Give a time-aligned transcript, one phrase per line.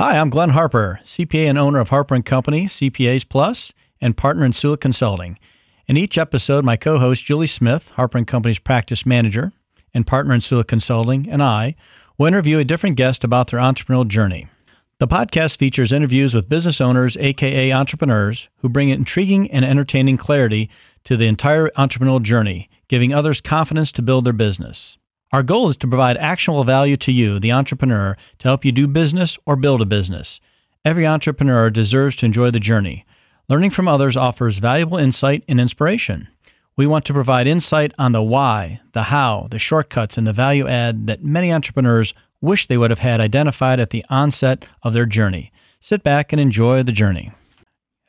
[0.00, 4.54] Hi, I'm Glenn Harper, CPA and owner of Harper Company, CPAs Plus, and partner in
[4.54, 5.38] Sula Consulting.
[5.86, 9.52] In each episode, my co-host Julie Smith, Harper Company's practice manager
[9.92, 11.74] and partner in Sula Consulting, and I
[12.16, 14.46] will interview a different guest about their entrepreneurial journey.
[15.00, 20.70] The podcast features interviews with business owners, aka entrepreneurs, who bring intriguing and entertaining clarity
[21.04, 24.96] to the entire entrepreneurial journey, giving others confidence to build their business.
[25.32, 28.88] Our goal is to provide actionable value to you, the entrepreneur, to help you do
[28.88, 30.40] business or build a business.
[30.84, 33.06] Every entrepreneur deserves to enjoy the journey.
[33.48, 36.26] Learning from others offers valuable insight and inspiration.
[36.76, 40.66] We want to provide insight on the why, the how, the shortcuts, and the value
[40.66, 45.06] add that many entrepreneurs wish they would have had identified at the onset of their
[45.06, 45.52] journey.
[45.78, 47.32] Sit back and enjoy the journey.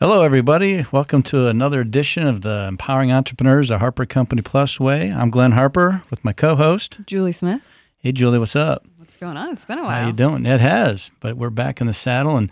[0.01, 0.83] Hello, everybody.
[0.91, 5.11] Welcome to another edition of the Empowering Entrepreneurs the Harper Company Plus Way.
[5.11, 7.61] I'm Glenn Harper with my co-host Julie Smith.
[7.99, 8.83] Hey, Julie, what's up?
[8.97, 9.51] What's going on?
[9.51, 10.01] It's been a while.
[10.01, 10.43] How you doing?
[10.47, 12.51] It has, but we're back in the saddle, and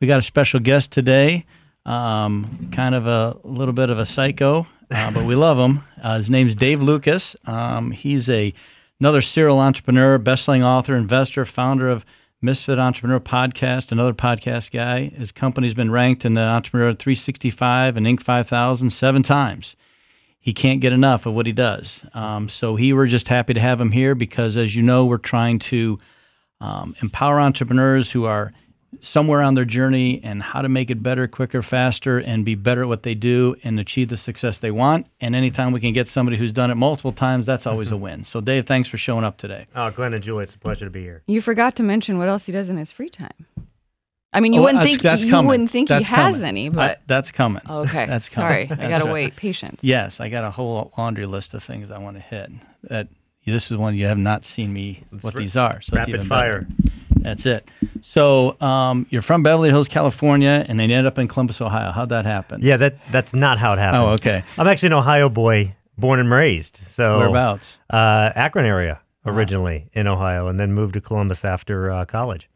[0.00, 1.46] we got a special guest today.
[1.86, 5.82] Um, kind of a little bit of a psycho, uh, but we love him.
[6.02, 7.34] Uh, his name's Dave Lukas.
[7.46, 8.52] Um, he's a
[9.00, 12.04] another serial entrepreneur, best-selling author, investor, founder of
[12.44, 15.04] Misfit Entrepreneur Podcast, another podcast guy.
[15.04, 18.20] His company's been ranked in the Entrepreneur 365 and Inc.
[18.20, 19.76] 5000 seven times.
[20.40, 22.04] He can't get enough of what he does.
[22.14, 25.18] Um, so he we're just happy to have him here because, as you know, we're
[25.18, 26.00] trying to
[26.60, 28.52] um, empower entrepreneurs who are
[29.00, 32.82] somewhere on their journey and how to make it better, quicker, faster, and be better
[32.82, 35.06] at what they do and achieve the success they want.
[35.20, 38.24] And anytime we can get somebody who's done it multiple times, that's always a win.
[38.24, 39.66] So, Dave, thanks for showing up today.
[39.74, 41.22] Oh, Glenn and Julie, it's a pleasure to be here.
[41.26, 43.46] You forgot to mention what else he does in his free time.
[44.34, 45.48] I mean, you Oh, wouldn't that's- think that's you coming.
[45.48, 46.48] wouldn't think That's he has coming.
[46.48, 47.62] any, I- but that's coming.
[47.68, 48.06] okay.
[48.06, 48.68] That's coming.
[48.68, 49.12] Sorry, I gotta right.
[49.12, 49.36] wait.
[49.36, 49.84] Patience.
[49.84, 52.50] Yes, I got a whole laundry list of things I want to hit.
[52.84, 53.08] That
[53.44, 55.82] this is one you have not seen me Let's what ra- these are.
[55.82, 56.62] So it's rapid even fire.
[56.62, 56.92] better.
[57.22, 57.68] That's it.
[58.00, 61.92] So um, you're from Beverly Hills, California, and then you ended up in Columbus, Ohio.
[61.92, 62.60] How'd that happen?
[62.62, 64.02] Yeah, that that's not how it happened.
[64.02, 64.42] Oh, okay.
[64.58, 66.76] I'm actually an Ohio boy, born and raised.
[66.88, 67.78] So Whereabouts?
[67.90, 72.48] Uh, Akron area originally in Ohio, and then moved to Columbus after uh, college.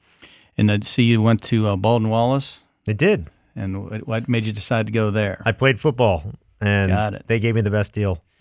[0.59, 2.63] And I see you went to uh, Baldwin Wallace.
[2.87, 3.27] It did.
[3.55, 5.41] And what- what made you decide to go there?
[5.47, 6.25] I played football,
[6.61, 8.21] and they gave me the best deal.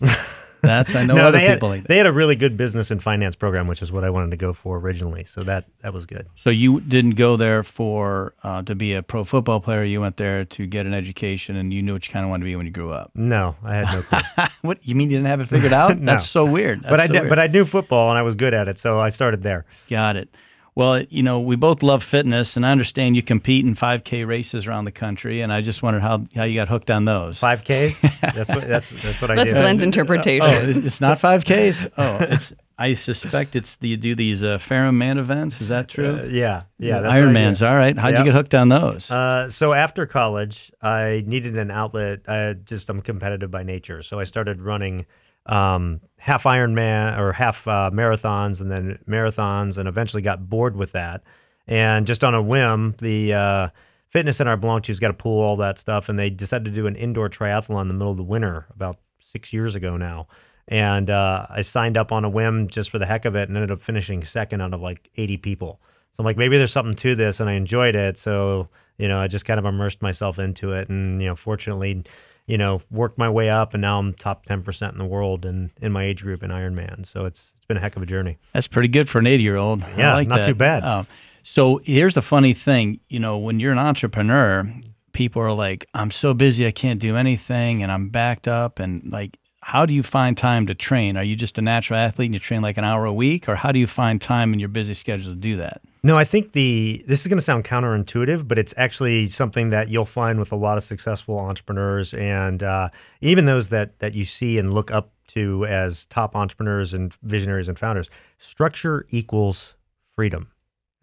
[0.62, 1.88] That's I know other they had, people like that.
[1.88, 4.36] they had a really good business and finance program, which is what I wanted to
[4.36, 5.24] go for originally.
[5.24, 6.26] So that that was good.
[6.34, 9.84] So you didn't go there for uh, to be a pro football player.
[9.84, 12.44] You went there to get an education, and you knew what you kind of wanted
[12.44, 13.10] to be when you grew up.
[13.14, 14.44] No, I had no clue.
[14.62, 15.96] what you mean you didn't have it figured out?
[16.06, 16.12] No.
[16.12, 16.82] That's so weird.
[16.82, 17.28] but I did, weird.
[17.30, 19.64] but I knew football and I was good at it, so I started there.
[19.88, 20.28] Got it.
[20.76, 24.66] Well, you know, we both love fitness, and I understand you compete in 5K races
[24.66, 27.38] around the country, and I just wondered how, how you got hooked on those.
[27.38, 27.98] Five Ks.
[28.20, 29.58] That's what that's that's what I That's do.
[29.58, 30.46] Glenn's interpretation.
[30.46, 31.90] Oh, it's not 5Ks?
[31.96, 32.54] Oh, it's.
[32.78, 35.62] I suspect it's the, you do these uh, Ironman events.
[35.62, 36.16] Is that true?
[36.16, 37.00] Uh, yeah, yeah.
[37.00, 37.66] That's what Ironmans.
[37.66, 37.96] All right.
[37.96, 39.10] How'd you get hooked on those?
[39.10, 42.28] Uh, so after college, I needed an outlet.
[42.28, 45.06] I just I'm competitive by nature, so I started running
[45.46, 50.92] um, half Ironman or half uh, marathons, and then marathons, and eventually got bored with
[50.92, 51.22] that.
[51.66, 53.68] And just on a whim, the uh,
[54.08, 56.70] fitness center I belonged to's got a pool, all that stuff, and they decided to
[56.70, 60.28] do an indoor triathlon in the middle of the winter about six years ago now.
[60.68, 63.56] And uh, I signed up on a whim just for the heck of it, and
[63.56, 65.80] ended up finishing second out of like 80 people.
[66.12, 68.18] So I'm like, maybe there's something to this, and I enjoyed it.
[68.18, 68.68] So
[68.98, 72.04] you know, I just kind of immersed myself into it, and you know, fortunately,
[72.46, 75.70] you know, worked my way up, and now I'm top 10% in the world and
[75.80, 77.04] in my age group in Ironman.
[77.04, 78.38] So it's it's been a heck of a journey.
[78.52, 79.84] That's pretty good for an 80 year old.
[79.96, 80.46] Yeah, like not that.
[80.46, 80.84] too bad.
[80.84, 81.06] Um,
[81.42, 84.72] so here's the funny thing you know, when you're an entrepreneur,
[85.12, 88.78] people are like, I'm so busy, I can't do anything, and I'm backed up.
[88.78, 91.16] And like, how do you find time to train?
[91.16, 93.56] Are you just a natural athlete and you train like an hour a week, or
[93.56, 95.82] how do you find time in your busy schedule to do that?
[96.06, 99.88] No, I think the this is going to sound counterintuitive, but it's actually something that
[99.88, 102.90] you'll find with a lot of successful entrepreneurs and uh,
[103.20, 107.68] even those that that you see and look up to as top entrepreneurs and visionaries
[107.68, 108.08] and founders.
[108.38, 109.74] Structure equals
[110.14, 110.52] freedom,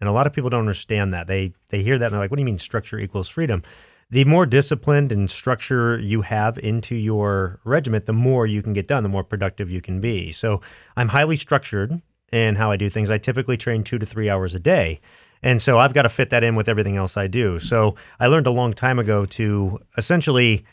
[0.00, 1.26] and a lot of people don't understand that.
[1.26, 3.62] They they hear that and they're like, "What do you mean structure equals freedom?"
[4.08, 8.88] The more disciplined and structure you have into your regiment, the more you can get
[8.88, 10.32] done, the more productive you can be.
[10.32, 10.62] So
[10.96, 12.00] I'm highly structured
[12.34, 13.10] in how I do things.
[13.10, 15.00] I typically train two to three hours a day.
[15.42, 17.58] And so I've got to fit that in with everything else I do.
[17.58, 20.64] So I learned a long time ago to essentially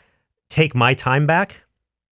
[0.48, 1.61] take my time back.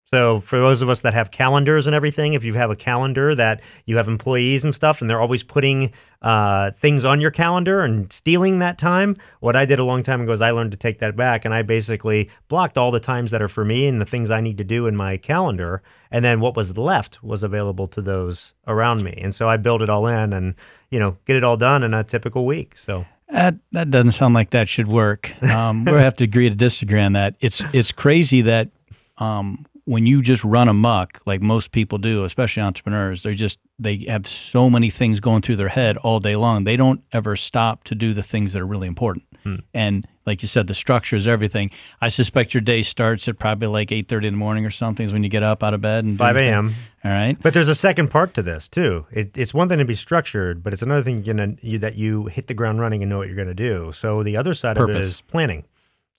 [0.10, 3.36] So for those of us that have calendars and everything, if you have a calendar
[3.36, 7.82] that you have employees and stuff, and they're always putting uh, things on your calendar
[7.82, 10.78] and stealing that time, what I did a long time ago is I learned to
[10.78, 14.00] take that back, and I basically blocked all the times that are for me and
[14.00, 17.44] the things I need to do in my calendar, and then what was left was
[17.44, 20.56] available to those around me, and so I build it all in and
[20.90, 22.78] you know get it all done in a typical week.
[22.78, 25.34] So That that doesn't sound like that should work.
[25.44, 27.36] Um, we'll have to agree to disagree on that.
[27.42, 28.70] It's it's crazy that
[29.18, 34.04] um, when you just run amok, like most people do, especially entrepreneurs, they just they
[34.10, 36.66] have so many things going through their head all day long.
[36.66, 39.24] They don't ever stop to do the things that are really important.
[39.44, 39.56] Hmm.
[39.74, 41.72] And like you said, the structure is everything.
[42.02, 45.06] I suspect your day starts at probably like eight thirty in the morning or something.
[45.06, 46.76] Is when you get up out of bed and 5 a.m.
[47.06, 47.38] All right.
[47.42, 49.06] But there's a second part to this too.
[49.10, 51.96] It, it's one thing to be structured, but it's another thing you know, you, that
[51.96, 53.94] you hit the ground running and know what you're going to do.
[53.94, 55.64] So the other side of it is planning.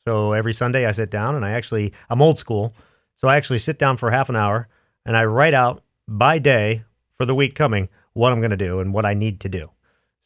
[0.06, 2.72] So every Sunday I sit down and I actually I'm old school,
[3.18, 4.68] so I actually sit down for half an hour
[5.04, 6.84] and I write out by day
[7.16, 9.70] for the week coming what I'm going to do and what I need to do.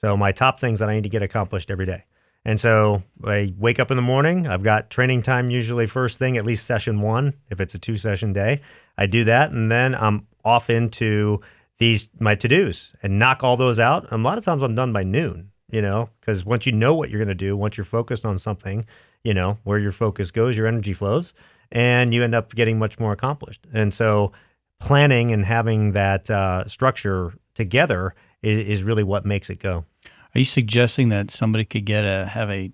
[0.00, 2.04] So my top things that I need to get accomplished every day.
[2.44, 4.46] And so I wake up in the morning.
[4.46, 7.96] I've got training time usually first thing, at least session one, if it's a two
[7.96, 8.60] session day.
[8.98, 11.40] I do that, and then I'm off into
[11.78, 14.10] these my to dos and knock all those out.
[14.10, 15.50] And a lot of times I'm done by noon.
[15.70, 18.36] You know, because once you know what you're going to do, once you're focused on
[18.36, 18.84] something,
[19.24, 21.32] you know where your focus goes, your energy flows,
[21.72, 23.66] and you end up getting much more accomplished.
[23.72, 24.32] And so
[24.78, 29.86] planning and having that uh, structure together is, is really what makes it go.
[30.34, 32.72] Are you suggesting that somebody could get a have a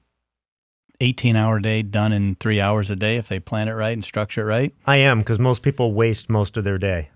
[1.01, 4.05] 18 hour day done in three hours a day if they plan it right and
[4.05, 4.75] structure it right?
[4.87, 7.11] I am because most people waste most of their day.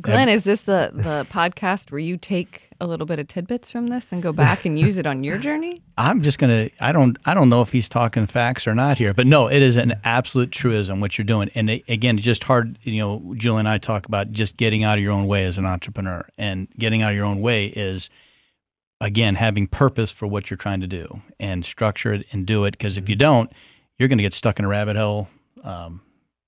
[0.00, 3.88] Glenn, is this the the podcast where you take a little bit of tidbits from
[3.88, 5.78] this and go back and use it on your journey?
[5.98, 6.70] I'm just gonna.
[6.80, 7.18] I don't.
[7.24, 9.94] I don't know if he's talking facts or not here, but no, it is an
[10.04, 11.50] absolute truism what you're doing.
[11.56, 12.78] And it, again, it's just hard.
[12.84, 15.58] You know, Julie and I talk about just getting out of your own way as
[15.58, 18.08] an entrepreneur, and getting out of your own way is
[19.00, 22.70] again having purpose for what you're trying to do and structure it and do it.
[22.72, 23.50] Because if you don't,
[23.98, 25.28] you're going to get stuck in a rabbit hole
[25.64, 26.02] um,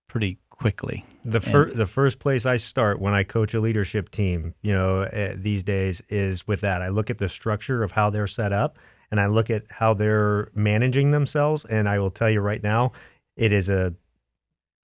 [0.06, 1.04] pretty quickly.
[1.24, 5.02] The fir- the first place I start when I coach a leadership team, you know,
[5.02, 6.80] uh, these days is with that.
[6.80, 8.78] I look at the structure of how they're set up,
[9.10, 11.64] and I look at how they're managing themselves.
[11.66, 12.92] And I will tell you right now,
[13.36, 13.94] it is a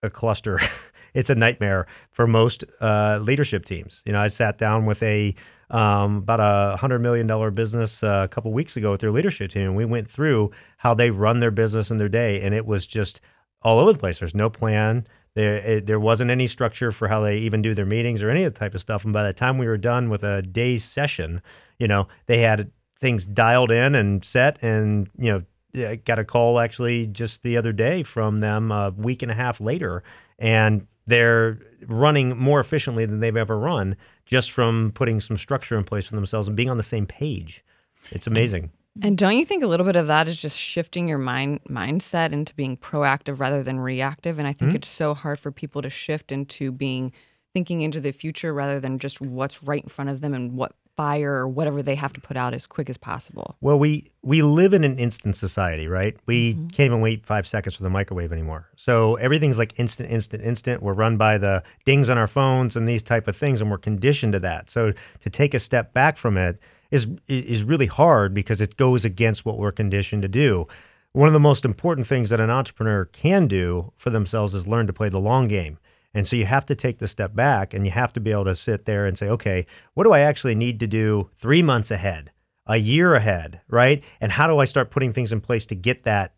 [0.03, 0.61] a cluster.
[1.15, 4.03] it's a nightmare for most uh, leadership teams.
[4.05, 5.35] You know, I sat down with a
[5.71, 9.51] um, about a hundred million dollar business uh, a couple weeks ago with their leadership
[9.51, 12.67] team, and we went through how they run their business and their day, and it
[12.67, 13.21] was just
[13.63, 14.19] all over the place.
[14.19, 15.07] There's no plan.
[15.37, 18.45] There, it, there wasn't any structure for how they even do their meetings or any
[18.45, 19.05] of the type of stuff.
[19.05, 21.43] And by the time we were done with a day's session,
[21.79, 24.59] you know, they had things dialed in and set.
[24.63, 25.45] And you
[25.75, 29.31] know, I got a call actually just the other day from them a week and
[29.31, 30.03] a half later,
[30.39, 33.95] and they're running more efficiently than they've ever run
[34.25, 37.63] just from putting some structure in place for themselves and being on the same page.
[38.11, 38.71] It's amazing.
[39.03, 42.33] And don't you think a little bit of that is just shifting your mind mindset
[42.33, 44.39] into being proactive rather than reactive?
[44.39, 44.77] And I think hmm?
[44.77, 47.13] it's so hard for people to shift into being
[47.53, 50.73] thinking into the future rather than just what's right in front of them and what
[50.97, 53.57] fire or whatever they have to put out as quick as possible.
[53.61, 56.17] Well, we we live in an instant society, right?
[56.27, 56.69] We mm-hmm.
[56.69, 58.69] can't even wait five seconds for the microwave anymore.
[58.77, 60.83] So everything's like instant, instant, instant.
[60.83, 63.79] We're run by the dings on our phones and these type of things, and we're
[63.79, 64.71] conditioned to that.
[64.71, 66.59] So to take a step back from it
[66.91, 70.67] is is really hard because it goes against what we're conditioned to do.
[71.13, 74.87] One of the most important things that an entrepreneur can do for themselves is learn
[74.87, 75.79] to play the long game.
[76.13, 78.47] And so you have to take the step back and you have to be able
[78.47, 81.91] to sit there and say, okay, what do I actually need to do three months
[81.91, 82.33] ahead,
[82.67, 84.03] a year ahead, right?
[84.21, 86.35] And how do I start putting things in place to get that,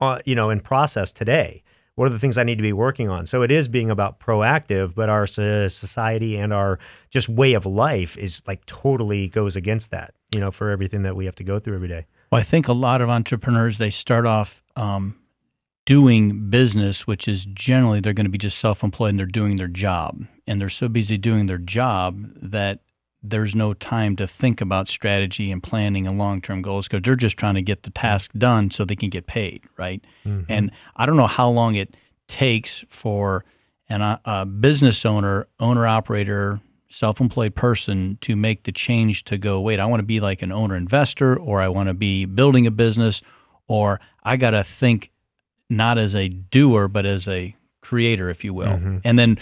[0.00, 1.62] uh, you know, in process today?
[1.98, 3.26] What are the things I need to be working on?
[3.26, 6.78] So it is being about proactive, but our society and our
[7.10, 11.16] just way of life is like totally goes against that, you know, for everything that
[11.16, 12.06] we have to go through every day.
[12.30, 15.18] Well, I think a lot of entrepreneurs they start off um,
[15.86, 19.66] doing business, which is generally they're going to be just self-employed and they're doing their
[19.66, 22.78] job, and they're so busy doing their job that
[23.22, 27.36] there's no time to think about strategy and planning and long-term goals because they're just
[27.36, 30.04] trying to get the task done so they can get paid, right?
[30.48, 31.96] And I don't know how long it
[32.28, 33.44] takes for
[33.88, 36.60] an, uh, a business owner, owner operator,
[36.90, 40.52] self-employed person to make the change to go, wait, I want to be like an
[40.52, 43.20] owner investor or I want to be building a business
[43.66, 45.10] or I got to think
[45.68, 48.68] not as a doer but as a creator if you will.
[49.04, 49.38] And then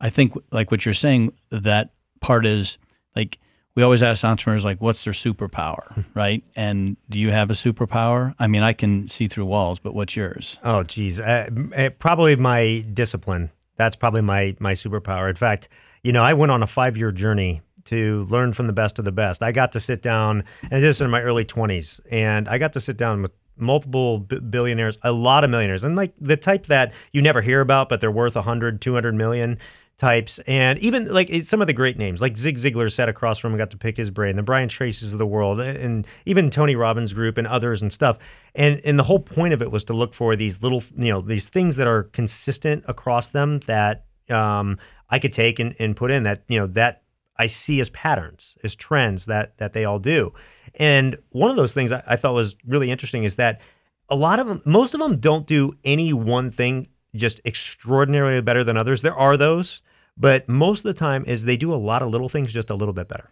[0.00, 2.76] I think like what you're saying that part is
[3.14, 3.38] like
[3.74, 6.42] we always ask entrepreneurs like what's their superpower, right?
[6.56, 8.34] And do you have a superpower?
[8.38, 10.58] I mean, I can see through walls, but what's yours?
[10.62, 13.50] Oh, geez, uh, uh, probably my discipline.
[13.76, 15.28] That's probably my my superpower.
[15.28, 15.68] In fact,
[16.02, 19.04] you know, I went on a five year journey to learn from the best of
[19.04, 19.42] the best.
[19.42, 22.72] I got to sit down, and this is in my early twenties, and I got
[22.74, 26.66] to sit down with multiple b- billionaires, a lot of millionaires, and like the type
[26.66, 29.58] that you never hear about, but they're worth 100, 200 million
[30.00, 33.52] types, and even like some of the great names, like Zig Ziglar sat across from
[33.52, 36.74] him, got to pick his brain, the Brian Tracys of the world, and even Tony
[36.74, 38.18] Robbins group and others and stuff.
[38.54, 41.20] And and the whole point of it was to look for these little, you know,
[41.20, 44.78] these things that are consistent across them that um,
[45.10, 47.02] I could take and, and put in that, you know, that
[47.36, 50.32] I see as patterns, as trends that that they all do.
[50.74, 53.60] And one of those things I, I thought was really interesting is that
[54.08, 58.64] a lot of them, most of them don't do any one thing just extraordinarily better
[58.64, 59.02] than others.
[59.02, 59.82] There are those,
[60.20, 62.74] but most of the time is they do a lot of little things just a
[62.74, 63.30] little bit better.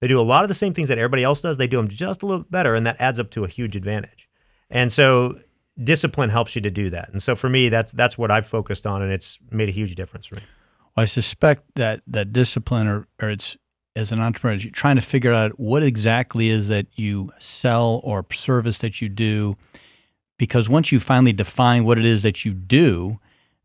[0.00, 1.56] They do a lot of the same things that everybody else does.
[1.56, 3.74] They do them just a little bit better, and that adds up to a huge
[3.74, 4.28] advantage.
[4.70, 5.40] And so
[5.82, 7.08] discipline helps you to do that.
[7.10, 9.96] And so for me, that's that's what I've focused on, and it's made a huge
[9.96, 10.42] difference for me.
[10.96, 13.56] Well, I suspect that that discipline, or, or it's
[13.96, 18.24] as an entrepreneur, you're trying to figure out what exactly is that you sell or
[18.30, 19.56] service that you do,
[20.38, 23.18] because once you finally define what it is that you do,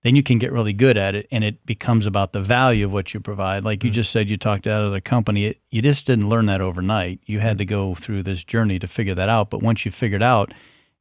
[0.04, 2.92] then you can get really good at it and it becomes about the value of
[2.92, 3.96] what you provide like you mm-hmm.
[3.96, 7.20] just said you talked out of the company it, you just didn't learn that overnight
[7.26, 10.22] you had to go through this journey to figure that out but once you figured
[10.22, 10.54] it out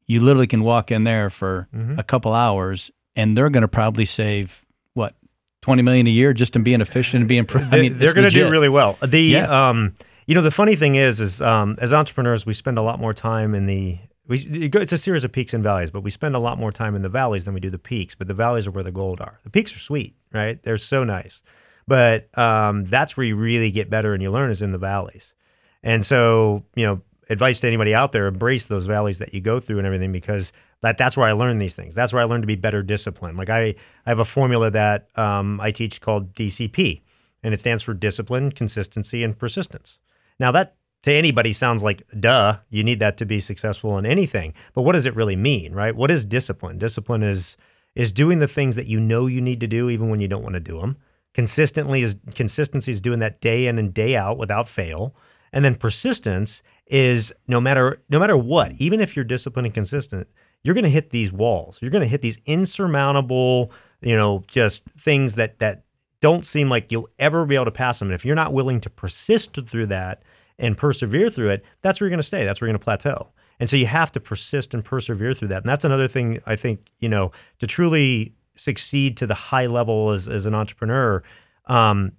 [0.07, 1.99] you literally can walk in there for mm-hmm.
[1.99, 5.15] a couple hours and they're going to probably save what
[5.63, 8.35] 20 million a year just in being efficient and being I mean, they're going to
[8.35, 9.69] do really well the yeah.
[9.69, 9.95] um
[10.27, 13.13] you know the funny thing is is um, as entrepreneurs we spend a lot more
[13.13, 16.39] time in the we, it's a series of peaks and valleys, but we spend a
[16.39, 18.15] lot more time in the valleys than we do the peaks.
[18.15, 19.39] But the valleys are where the gold are.
[19.43, 20.63] The peaks are sweet, right?
[20.63, 21.43] They're so nice,
[21.89, 25.35] but um, that's where you really get better and you learn is in the valleys.
[25.83, 29.59] And so, you know, advice to anybody out there: embrace those valleys that you go
[29.59, 30.53] through and everything, because
[30.83, 31.95] that that's where I learned these things.
[31.95, 33.39] That's where I learned to be better disciplined.
[33.39, 33.75] Like I,
[34.07, 37.03] I have a formula that um, I teach called DCP,
[37.43, 39.99] and it stands for discipline, consistency, and persistence.
[40.39, 44.55] Now that to anybody sounds like duh you need that to be successful in anything.
[44.75, 45.95] But what does it really mean right?
[45.95, 46.79] What is discipline?
[46.79, 47.57] Discipline is
[47.95, 50.43] is doing the things that you know you need to do even when you don't
[50.43, 50.97] want to do them
[51.35, 55.15] consistently is consistency is doing that day in and day out without fail.
[55.53, 60.29] And then persistence is no matter no matter what even if you're disciplined and consistent
[60.65, 61.81] you're going to hit these walls.
[61.81, 65.85] You're going to hit these insurmountable you know just things that that
[66.21, 68.81] don't seem like you'll ever be able to pass them and if you're not willing
[68.81, 70.23] to persist through that
[70.63, 72.47] and persevere through it, that's where you're going to stay.
[72.47, 73.33] That's where you're going to plateau.
[73.61, 75.63] And so you have to persist and persevere through that.
[75.63, 80.11] And that's another thing I think, you know, to truly succeed to the high level
[80.11, 81.23] as, as an entrepreneur,
[81.67, 82.13] um,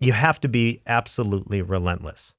[0.00, 2.34] you have to be absolutely relentless.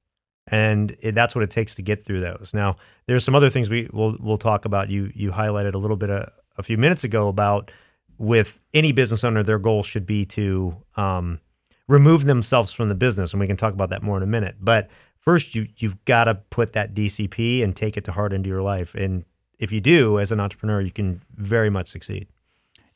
[0.48, 2.52] And it, that's what it takes to get through those.
[2.54, 2.76] Now,
[3.08, 4.90] there's some other things we will we'll talk about.
[4.90, 7.72] You you highlighted a little bit a, a few minutes ago about
[8.18, 11.40] with any business owner, their goal should be to um,
[11.88, 14.56] remove themselves from the business, and we can talk about that more in a minute.
[14.60, 14.90] But
[15.26, 18.62] first you you've got to put that DCP and take it to heart into your
[18.62, 18.96] life.
[18.96, 19.26] And
[19.60, 22.28] if you do, as an entrepreneur, you can very much succeed.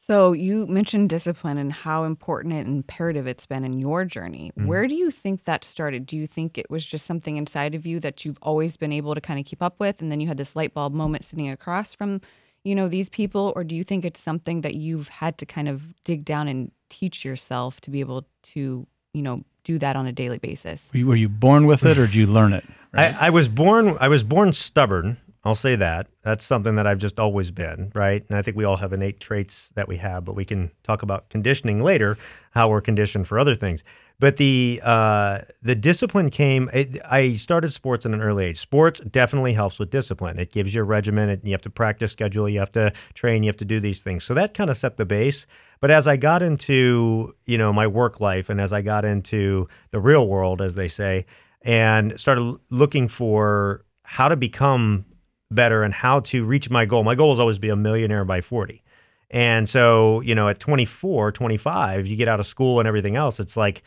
[0.09, 4.51] So you mentioned discipline and how important and imperative it's been in your journey.
[4.57, 4.67] Mm-hmm.
[4.67, 6.07] Where do you think that started?
[6.07, 9.13] Do you think it was just something inside of you that you've always been able
[9.13, 11.47] to kind of keep up with, and then you had this light bulb moment sitting
[11.47, 12.21] across from,
[12.63, 15.69] you know, these people, or do you think it's something that you've had to kind
[15.69, 20.07] of dig down and teach yourself to be able to, you know, do that on
[20.07, 20.91] a daily basis.
[20.93, 22.63] Were you, were you born with it, or did you learn it?
[22.93, 23.15] Right?
[23.15, 23.97] I, I was born.
[23.99, 25.17] I was born stubborn.
[25.45, 26.07] I'll say that.
[26.21, 28.25] That's something that I've just always been, right?
[28.27, 31.01] And I think we all have innate traits that we have, but we can talk
[31.01, 32.17] about conditioning later,
[32.51, 33.83] how we're conditioned for other things.
[34.19, 36.69] But the uh, the discipline came.
[36.73, 38.57] It, I started sports at an early age.
[38.57, 40.39] Sports definitely helps with discipline.
[40.39, 41.29] It gives you a regimen.
[41.29, 42.49] It, you have to practice schedule.
[42.49, 43.43] You have to train.
[43.43, 44.25] You have to do these things.
[44.25, 45.47] So that kind of set the base.
[45.79, 49.69] But as I got into you know my work life and as I got into
[49.91, 51.25] the real world, as they say,
[51.61, 55.05] and started looking for how to become
[55.51, 57.03] better and how to reach my goal.
[57.03, 58.83] My goal is always be a millionaire by 40.
[59.31, 63.39] And so, you know, at 24, 25, you get out of school and everything else,
[63.39, 63.83] it's like,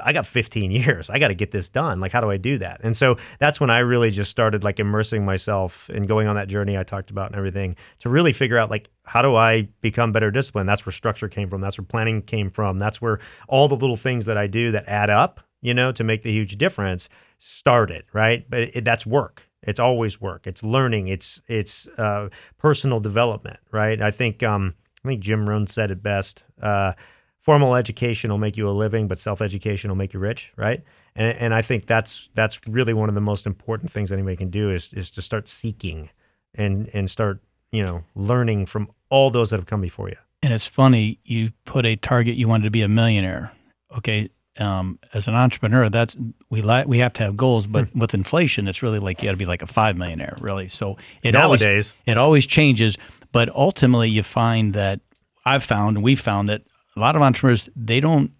[0.00, 1.08] I got 15 years.
[1.08, 2.00] I got to get this done.
[2.00, 2.80] Like, how do I do that?
[2.82, 6.48] And so that's when I really just started like immersing myself and going on that
[6.48, 10.12] journey I talked about and everything to really figure out like, how do I become
[10.12, 10.68] better disciplined?
[10.68, 11.60] That's where structure came from.
[11.60, 12.78] That's where planning came from.
[12.78, 16.04] That's where all the little things that I do that add up, you know, to
[16.04, 18.48] make the huge difference started, right?
[18.48, 19.47] But it, that's work.
[19.68, 20.46] It's always work.
[20.46, 21.08] It's learning.
[21.08, 24.00] It's it's uh, personal development, right?
[24.00, 26.42] I think um, I think Jim Rohn said it best.
[26.60, 26.94] Uh,
[27.38, 30.82] formal education will make you a living, but self education will make you rich, right?
[31.14, 34.50] And, and I think that's that's really one of the most important things anybody can
[34.50, 36.08] do is is to start seeking
[36.54, 40.16] and and start you know learning from all those that have come before you.
[40.42, 43.52] And it's funny you put a target you wanted to be a millionaire.
[43.96, 46.16] Okay, um, as an entrepreneur, that's
[46.50, 47.98] we like we have to have goals, but hmm.
[47.98, 50.68] with inflation, it's really like you got to be like a five millionaire, really.
[50.68, 52.96] So it nowadays always, it always changes,
[53.32, 55.00] but ultimately you find that
[55.44, 56.62] I've found and we've found that
[56.96, 58.32] a lot of entrepreneurs they don't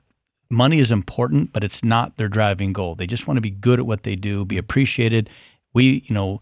[0.51, 2.95] money is important, but it's not their driving goal.
[2.95, 5.29] They just want to be good at what they do, be appreciated.
[5.75, 6.41] We, you know,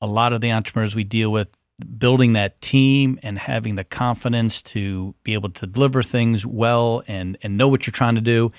[0.00, 1.48] a lot of the entrepreneurs we deal with,
[1.98, 7.36] building that team and having the confidence to be able to deliver things well and
[7.42, 8.52] and know what you're trying to do.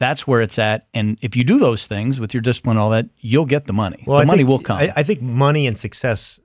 [0.00, 0.88] That's where it's at.
[0.92, 3.72] And if you do those things with your discipline, and all that, you'll get the
[3.72, 4.04] money.
[4.06, 4.78] Well, the I money think- will come.
[4.78, 6.40] I, I think money and success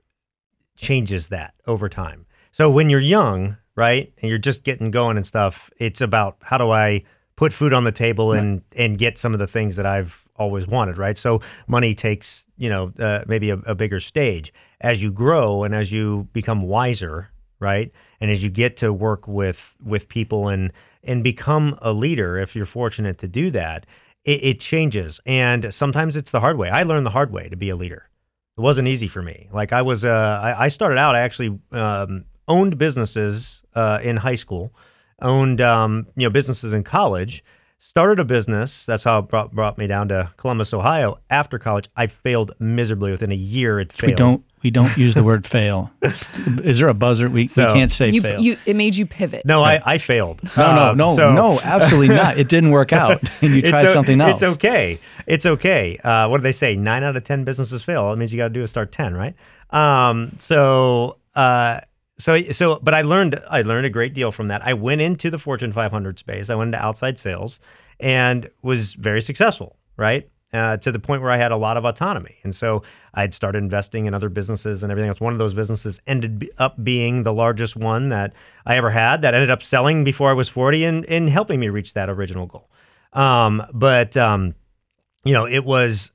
[0.76, 2.26] changes that over time.
[2.52, 6.58] So when you're young, right, and you're just getting going and stuff, it's about how
[6.58, 7.04] do I
[7.36, 10.66] put food on the table and and get some of the things that I've always
[10.66, 11.16] wanted, right?
[11.16, 15.74] So money takes you know uh, maybe a, a bigger stage as you grow and
[15.74, 20.72] as you become wiser, right, and as you get to work with with people and
[21.02, 23.86] and become a leader, if you're fortunate to do that,
[24.24, 25.20] it, it changes.
[25.24, 26.68] And sometimes it's the hard way.
[26.70, 28.10] I learned the hard way to be a leader
[28.60, 29.48] it wasn't easy for me.
[29.52, 31.14] Like I was, uh, I, I started out.
[31.14, 34.74] I actually um, owned businesses uh, in high school,
[35.22, 37.42] owned um, you know businesses in college.
[37.82, 38.84] Started a business.
[38.84, 41.18] That's how it brought, brought me down to Columbus, Ohio.
[41.30, 43.10] After college, I failed miserably.
[43.10, 44.10] Within a year, it failed.
[44.10, 45.90] we don't we don't use the word fail.
[46.02, 47.30] Is there a buzzer?
[47.30, 48.38] We, So- we can't say You, fail.
[48.40, 49.46] you, it made you pivot.
[49.46, 50.42] No, I, I failed.
[50.58, 52.36] no, no, Um, no, so- no, absolutely not.
[52.38, 54.42] It didn't work out, and you It's tried o- something else.
[54.42, 54.98] It's okay.
[55.26, 55.96] It's okay.
[56.04, 56.76] Uh, what do they say?
[56.76, 58.10] Nine out of ten businesses fail.
[58.10, 59.34] That means you got to do is start ten, right?
[59.70, 61.80] Um, so, uh,
[62.20, 64.64] so, so, but I learned I learned a great deal from that.
[64.64, 66.50] I went into the Fortune 500 space.
[66.50, 67.60] I went into outside sales
[67.98, 70.30] and was very successful, right?
[70.52, 72.82] Uh, to the point where I had a lot of autonomy, and so
[73.14, 75.20] I'd started investing in other businesses and everything else.
[75.20, 78.32] One of those businesses ended up being the largest one that
[78.66, 79.22] I ever had.
[79.22, 82.46] That ended up selling before I was 40 and, and helping me reach that original
[82.46, 82.68] goal.
[83.12, 84.54] Um, but um,
[85.24, 86.12] you know, it was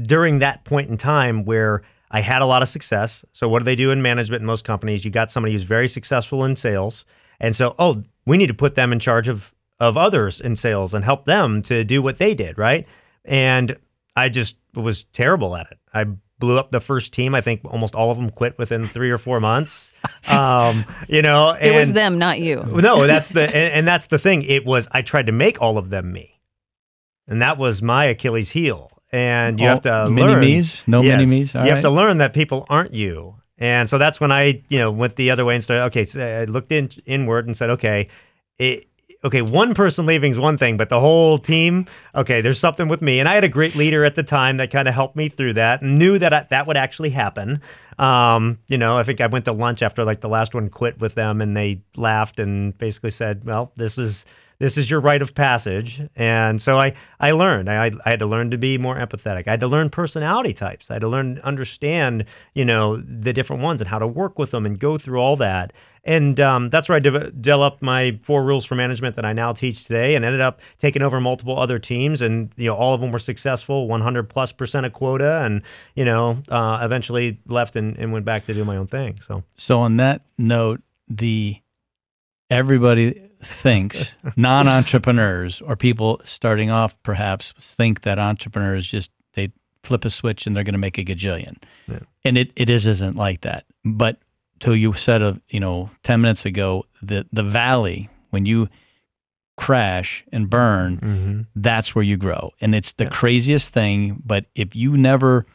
[0.00, 3.24] during that point in time where I had a lot of success.
[3.32, 5.04] So what do they do in management in most companies?
[5.04, 7.04] You got somebody who's very successful in sales.
[7.40, 10.92] And so, oh, we need to put them in charge of of others in sales
[10.92, 12.84] and help them to do what they did, right?
[13.24, 13.76] And
[14.16, 15.78] I just was terrible at it.
[15.94, 16.06] I
[16.38, 17.34] blew up the first team.
[17.34, 19.92] I think almost all of them quit within three or four months.
[20.28, 22.62] Um, you know, it was them, not you.
[22.62, 24.42] no, that's the and, and that's the thing.
[24.42, 26.42] It was I tried to make all of them me,
[27.26, 28.97] and that was my Achilles heel.
[29.10, 30.40] And you All have to mini learn.
[30.40, 30.82] me's?
[30.86, 31.54] No mini me's?
[31.54, 33.36] You have to learn that people aren't you.
[33.56, 35.84] And so that's when I, you know, went the other way and started.
[35.86, 38.08] Okay, so I looked in inward and said, okay,
[38.58, 38.86] it,
[39.24, 43.02] okay, one person leaving is one thing, but the whole team, okay, there's something with
[43.02, 43.18] me.
[43.18, 45.54] And I had a great leader at the time that kind of helped me through
[45.54, 45.82] that.
[45.82, 47.60] and Knew that I, that would actually happen.
[47.98, 51.00] Um, you know, I think I went to lunch after like the last one quit
[51.00, 54.24] with them, and they laughed and basically said, "Well, this is."
[54.60, 57.70] This is your rite of passage, and so I I learned.
[57.70, 59.46] I I had to learn to be more empathetic.
[59.46, 60.90] I had to learn personality types.
[60.90, 64.50] I had to learn understand, you know, the different ones and how to work with
[64.50, 65.72] them and go through all that.
[66.02, 69.52] And um, that's where I de- developed my four rules for management that I now
[69.52, 73.00] teach today, and ended up taking over multiple other teams, and you know all of
[73.00, 75.62] them were successful, 100 plus percent of quota, and
[75.94, 79.20] you know uh, eventually left and, and went back to do my own thing.
[79.20, 81.58] So So on that note, the
[82.50, 89.50] everybody thinks non-entrepreneurs or people starting off perhaps think that entrepreneurs just they
[89.82, 91.56] flip a switch and they're going to make a gajillion.
[91.86, 92.00] Yeah.
[92.24, 93.64] And it, it is isn't like that.
[93.84, 94.18] But
[94.60, 98.68] to you said of, you know, 10 minutes ago, the the valley when you
[99.56, 101.40] crash and burn, mm-hmm.
[101.56, 102.52] that's where you grow.
[102.60, 103.10] And it's the Yeah.
[103.10, 105.46] craziest thing, but if you never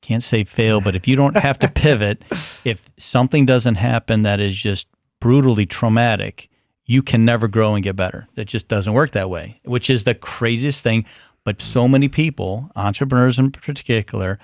[0.00, 2.24] can't say fail, but if you don't have to pivot,
[2.64, 4.86] if something doesn't happen that is just
[5.20, 6.48] brutally traumatic,
[6.86, 8.28] you can never grow and get better.
[8.36, 11.04] It just doesn't work that way, which is the craziest thing.
[11.44, 14.38] But so many people, entrepreneurs in particular,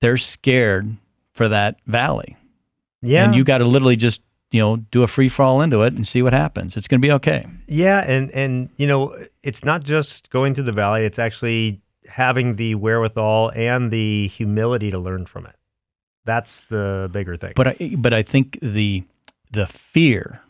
[0.00, 0.96] they're scared
[1.32, 2.36] for that valley.
[3.02, 5.94] yeah, And you got to literally just, you know, do a free fall into it
[5.94, 6.76] and see what happens.
[6.76, 7.46] It's going to be okay.
[7.66, 12.56] Yeah, and and you know, it's not just going through the valley; it's actually having
[12.56, 15.54] the wherewithal and the humility to learn from it.
[16.24, 17.52] That's the bigger thing.
[17.54, 19.04] But I, but I think the
[19.52, 20.40] the fear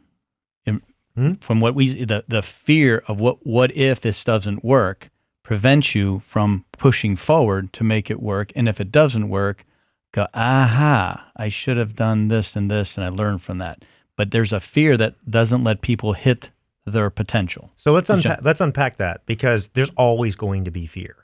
[1.21, 1.33] Hmm?
[1.35, 5.11] from what we the the fear of what what if this doesn't work
[5.43, 8.53] prevents you from pushing forward to make it work.
[8.57, 9.65] And if it doesn't work,
[10.13, 13.85] go aha, I should have done this and this, and I learned from that.
[14.17, 16.51] But there's a fear that doesn't let people hit
[16.87, 17.71] their potential.
[17.77, 21.17] so let's unpack let's unpack that because there's always going to be fear.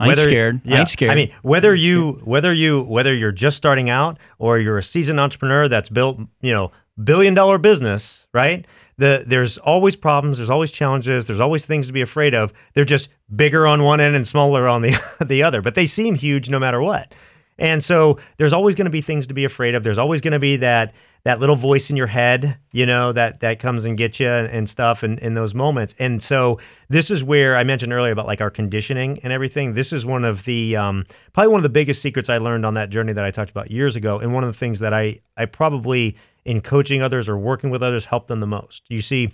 [0.00, 0.60] I ain't Whether- scared.
[0.64, 1.12] Yeah, ain't scared.
[1.12, 5.20] I mean, whether you whether you whether you're just starting out or you're a seasoned
[5.20, 8.66] entrepreneur that's built, you know, billion dollar business, right?
[8.98, 12.52] The there's always problems, there's always challenges, there's always things to be afraid of.
[12.74, 16.14] They're just bigger on one end and smaller on the the other, but they seem
[16.14, 17.14] huge no matter what.
[17.58, 19.84] And so there's always going to be things to be afraid of.
[19.84, 23.40] There's always going to be that that little voice in your head, you know, that
[23.40, 25.94] that comes and gets you and, and stuff in, in those moments.
[25.98, 29.74] And so this is where I mentioned earlier about like our conditioning and everything.
[29.74, 32.74] This is one of the um, probably one of the biggest secrets I learned on
[32.74, 35.20] that journey that I talked about years ago, and one of the things that I
[35.36, 38.84] I probably in coaching others or working with others help them the most.
[38.88, 39.32] You see,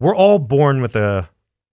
[0.00, 1.28] we're all born with a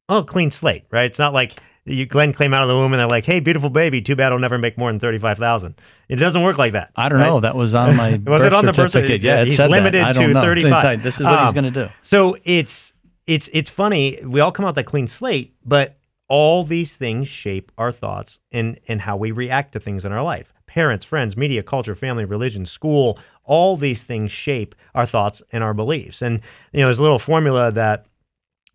[0.10, 1.06] oh clean slate, right?
[1.06, 3.70] It's not like you Glenn came out of the womb and they're like, "Hey, beautiful
[3.70, 5.76] baby, too bad I'll never make more than thirty five thousand.
[6.08, 6.92] It doesn't work like that.
[6.96, 7.28] I don't right?
[7.28, 7.40] know.
[7.42, 9.22] That was on my Was birth it on the birth certificate.
[9.22, 10.10] Yeah, it He's said limited that.
[10.10, 10.42] I to don't know.
[10.42, 11.04] 35.
[11.04, 11.90] This is what he's Um, going to do.
[12.02, 12.94] So it's
[13.28, 14.20] it's it's funny.
[14.26, 15.98] We all come out that clean slate, but
[16.30, 20.24] all these things shape our thoughts and and how we react to things in our
[20.24, 20.53] life.
[20.74, 25.76] Parents, friends, media, culture, family, religion, school, all these things shape our thoughts and our
[25.76, 26.24] beliefs.
[26.24, 28.08] And you know, there's a little formula that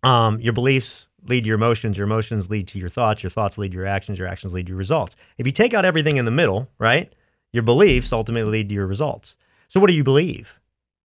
[0.03, 3.57] um, your beliefs lead to your emotions, your emotions lead to your thoughts, your thoughts
[3.57, 5.17] lead your actions, your actions lead to your results.
[5.37, 7.11] If you take out everything in the middle, right,
[7.51, 9.35] your beliefs ultimately lead to your results.
[9.67, 10.57] So what do you believe?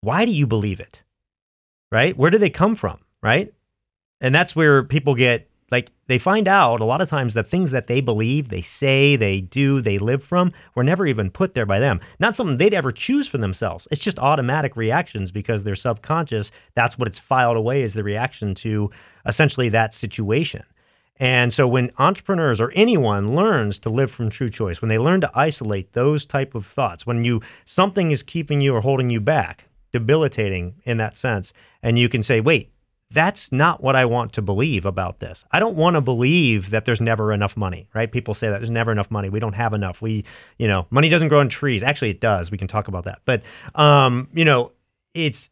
[0.02, 1.04] Why do you believe it?
[1.92, 2.18] Right?
[2.18, 2.98] Where do they come from?
[3.22, 3.54] Right?
[4.22, 7.72] And that's where people get like they find out a lot of times that things
[7.72, 11.66] that they believe, they say, they do, they live from were never even put there
[11.66, 12.00] by them.
[12.20, 13.88] Not something they'd ever choose for themselves.
[13.92, 16.52] It's just automatic reactions because they're subconscious.
[16.76, 18.92] That's what it's filed away as the reaction to
[19.26, 20.64] essentially that situation.
[21.20, 25.20] And so when entrepreneurs or anyone learns to live from true choice, when they learn
[25.22, 29.20] to isolate those type of thoughts, when you something is keeping you or holding you
[29.20, 31.52] back, debilitating in that sense,
[31.84, 32.72] and you can say, "Wait,
[33.12, 35.44] that's not what I want to believe about this.
[35.52, 38.12] I don't want to believe that there's never enough money, right?
[38.12, 39.30] People say that there's never enough money.
[39.30, 40.02] We don't have enough.
[40.02, 40.26] We,
[40.60, 41.82] you know, money doesn't grow on trees.
[41.82, 42.52] Actually, it does.
[42.52, 43.22] We can talk about that.
[43.26, 43.42] But,
[43.74, 44.74] um, you know,
[45.16, 45.50] it's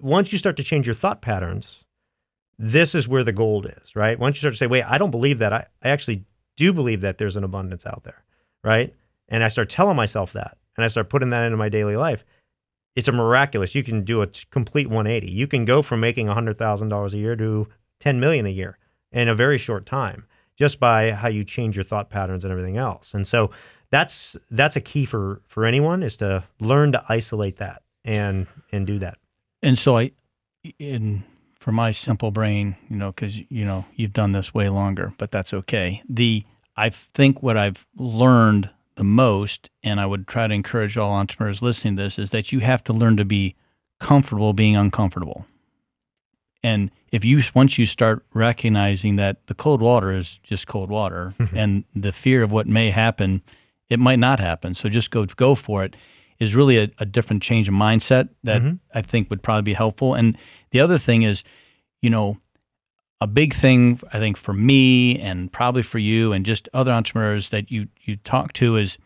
[0.00, 1.82] once you start to change your thought patterns,
[2.58, 4.18] this is where the gold is, right?
[4.18, 5.52] Once you start to say, wait, I don't believe that.
[5.52, 6.24] I, I actually
[6.58, 8.22] do believe that there's an abundance out there,
[8.62, 8.94] right?
[9.28, 12.24] And I start telling myself that and I start putting that into my daily life
[12.98, 13.76] it's a miraculous.
[13.76, 15.30] You can do a complete 180.
[15.30, 17.68] You can go from making $100,000 a year to
[18.00, 18.76] 10 million a year
[19.12, 22.76] in a very short time just by how you change your thought patterns and everything
[22.76, 23.14] else.
[23.14, 23.52] And so
[23.90, 28.84] that's that's a key for for anyone is to learn to isolate that and and
[28.84, 29.18] do that.
[29.62, 30.10] And so I,
[30.80, 31.22] in
[31.54, 35.30] for my simple brain, you know, because you know you've done this way longer, but
[35.30, 36.02] that's okay.
[36.08, 36.42] The
[36.76, 41.62] I think what I've learned the most, and I would try to encourage all entrepreneurs
[41.62, 43.54] listening to this, is that you have to learn to be
[44.00, 45.46] comfortable being uncomfortable.
[46.64, 51.32] And if you once you start recognizing that the cold water is just cold water,
[51.38, 51.56] mm-hmm.
[51.56, 53.42] and the fear of what may happen,
[53.88, 54.74] it might not happen.
[54.74, 55.94] So just go go for it.
[56.40, 58.76] Is really a, a different change of mindset that mm-hmm.
[58.92, 60.14] I think would probably be helpful.
[60.14, 60.36] And
[60.70, 61.44] the other thing is,
[62.02, 62.38] you know,
[63.20, 67.50] a big thing I think for me and probably for you and just other entrepreneurs
[67.50, 68.98] that you you talk to is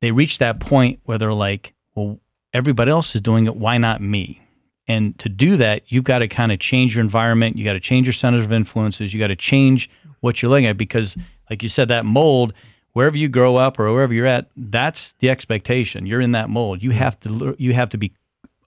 [0.00, 2.20] they reach that point where they're like, well,
[2.52, 4.40] everybody else is doing it, why not me?
[4.86, 7.56] And to do that, you've got to kind of change your environment.
[7.56, 9.12] You got to change your centers of influences.
[9.12, 9.90] You got to change
[10.20, 11.14] what you're looking at because,
[11.50, 12.54] like you said, that mold,
[12.92, 16.06] wherever you grow up or wherever you're at, that's the expectation.
[16.06, 16.82] You're in that mold.
[16.82, 16.98] You mm-hmm.
[16.98, 18.12] have to you have to be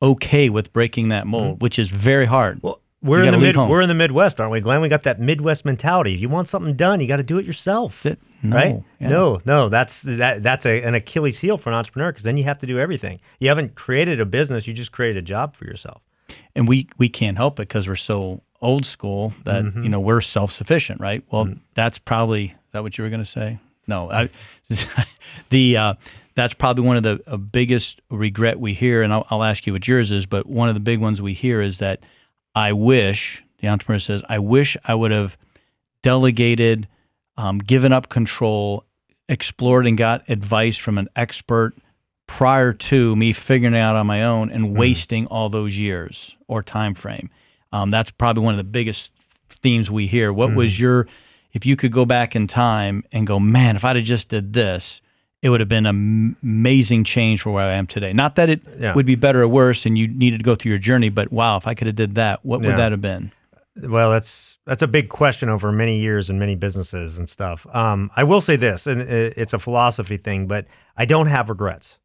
[0.02, 1.64] okay with breaking that mold, mm-hmm.
[1.64, 2.62] which is very hard.
[2.62, 3.70] Well, we're in the mid, home.
[3.70, 4.82] we're in the Midwest, aren't we, Glenn?
[4.82, 6.14] We got that Midwest mentality.
[6.14, 8.06] If you want something done, you got to do it yourself.
[8.06, 8.20] It.
[8.44, 8.84] No, right?
[9.00, 9.10] yeah.
[9.10, 12.44] No, no, that's that that's a, an Achilles heel for an entrepreneur because then you
[12.46, 13.20] have to do everything.
[13.40, 16.02] You haven't created a business; you just created a job for yourself.
[16.56, 19.84] and we we can't help it because we're so old school that Mm-hmm.
[19.84, 21.24] you know we're self sufficient, right?
[21.32, 21.60] Well, Mm.
[21.74, 23.60] that's probably is that what you were going to say.
[23.88, 24.30] No, I,
[25.50, 25.94] the uh,
[26.36, 29.74] that's probably one of the uh, biggest regret we hear, and I'll, I'll ask you
[29.74, 30.26] what yours is.
[30.26, 32.00] But one of the big ones we hear is that
[32.56, 35.38] I wish the entrepreneur says, I wish I would have
[36.02, 36.88] delegated,
[37.38, 38.86] um, given up control,
[39.30, 41.74] explored and got advice from an expert
[42.28, 46.64] prior to me figuring it out on my own and wasting all those years or
[46.64, 47.30] time frame.
[47.72, 49.14] Um, that's probably one of the biggest
[49.50, 50.34] themes we hear.
[50.34, 51.08] What was your,
[51.54, 54.54] if you could go back in time and go, man, if I'd have just did
[54.54, 55.02] this,
[55.42, 58.14] it would have been an amazing change for where I am today.
[58.14, 58.94] Not that it Yeah.
[58.94, 61.58] would be better or worse, and you needed to go through your journey, but wow,
[61.58, 62.68] if I could have did that, what Yeah.
[62.68, 63.32] would that have been?
[63.84, 67.66] Well, that's that's a big question over many years and many businesses and stuff.
[67.74, 71.98] Um, I will say this, and it's a philosophy thing, but I don't have regrets,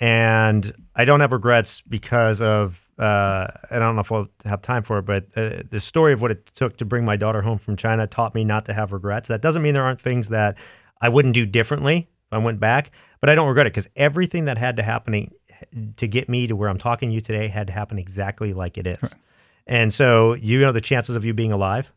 [0.00, 2.84] and I don't have regrets because of.
[2.98, 6.12] Uh, and I don't know if I'll have time for it, but uh, the story
[6.12, 8.74] of what it took to bring my daughter home from China taught me not to
[8.74, 9.28] have regrets.
[9.28, 10.58] That doesn't mean there aren't things that
[11.00, 14.46] I wouldn't do differently if I went back, but I don't regret it because everything
[14.46, 15.28] that had to happen
[15.96, 18.78] to get me to where I'm talking to you today had to happen exactly like
[18.78, 19.14] it is.
[19.66, 21.92] And so, you know, the chances of you being alive,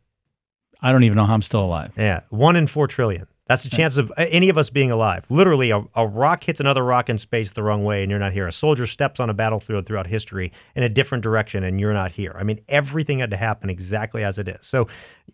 [0.81, 1.93] I don't even know how I'm still alive.
[1.95, 3.27] yeah, one in four trillion.
[3.47, 5.25] That's the chance of uh, any of us being alive.
[5.29, 8.31] Literally, a, a rock hits another rock in space the wrong way, and you're not
[8.31, 8.47] here.
[8.47, 12.11] A soldier steps on a battlefield throughout history in a different direction, and you're not
[12.11, 12.33] here.
[12.39, 14.65] I mean, everything had to happen exactly as it is.
[14.65, 14.87] So,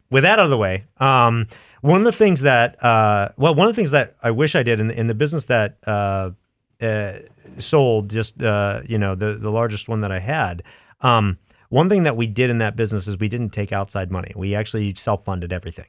[0.10, 1.48] with that out of the way, um,
[1.82, 4.64] one of the things that, uh, well, one of the things that I wish I
[4.64, 6.32] did in, in the business that uh,
[6.82, 7.14] uh,
[7.60, 10.64] sold, just uh, you know, the the largest one that I had.
[11.02, 11.38] Um,
[11.70, 14.32] one thing that we did in that business is we didn't take outside money.
[14.36, 15.88] We actually self funded everything,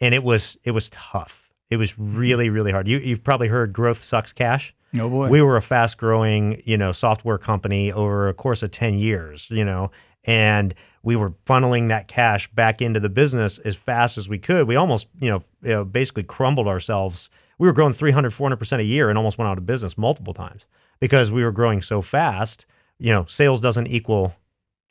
[0.00, 2.86] and it was it was tough it was really, really hard.
[2.86, 4.74] You, you've probably heard growth sucks cash.
[4.98, 5.28] Oh boy.
[5.28, 9.48] We were a fast growing, you know, software company over a course of 10 years,
[9.50, 9.90] you know,
[10.24, 14.66] and we were funneling that cash back into the business as fast as we could.
[14.66, 17.28] We almost, you know, you know basically crumbled ourselves.
[17.58, 20.64] We were growing 300, 400% a year and almost went out of business multiple times
[20.98, 22.64] because we were growing so fast.
[22.98, 24.34] You know, sales doesn't equal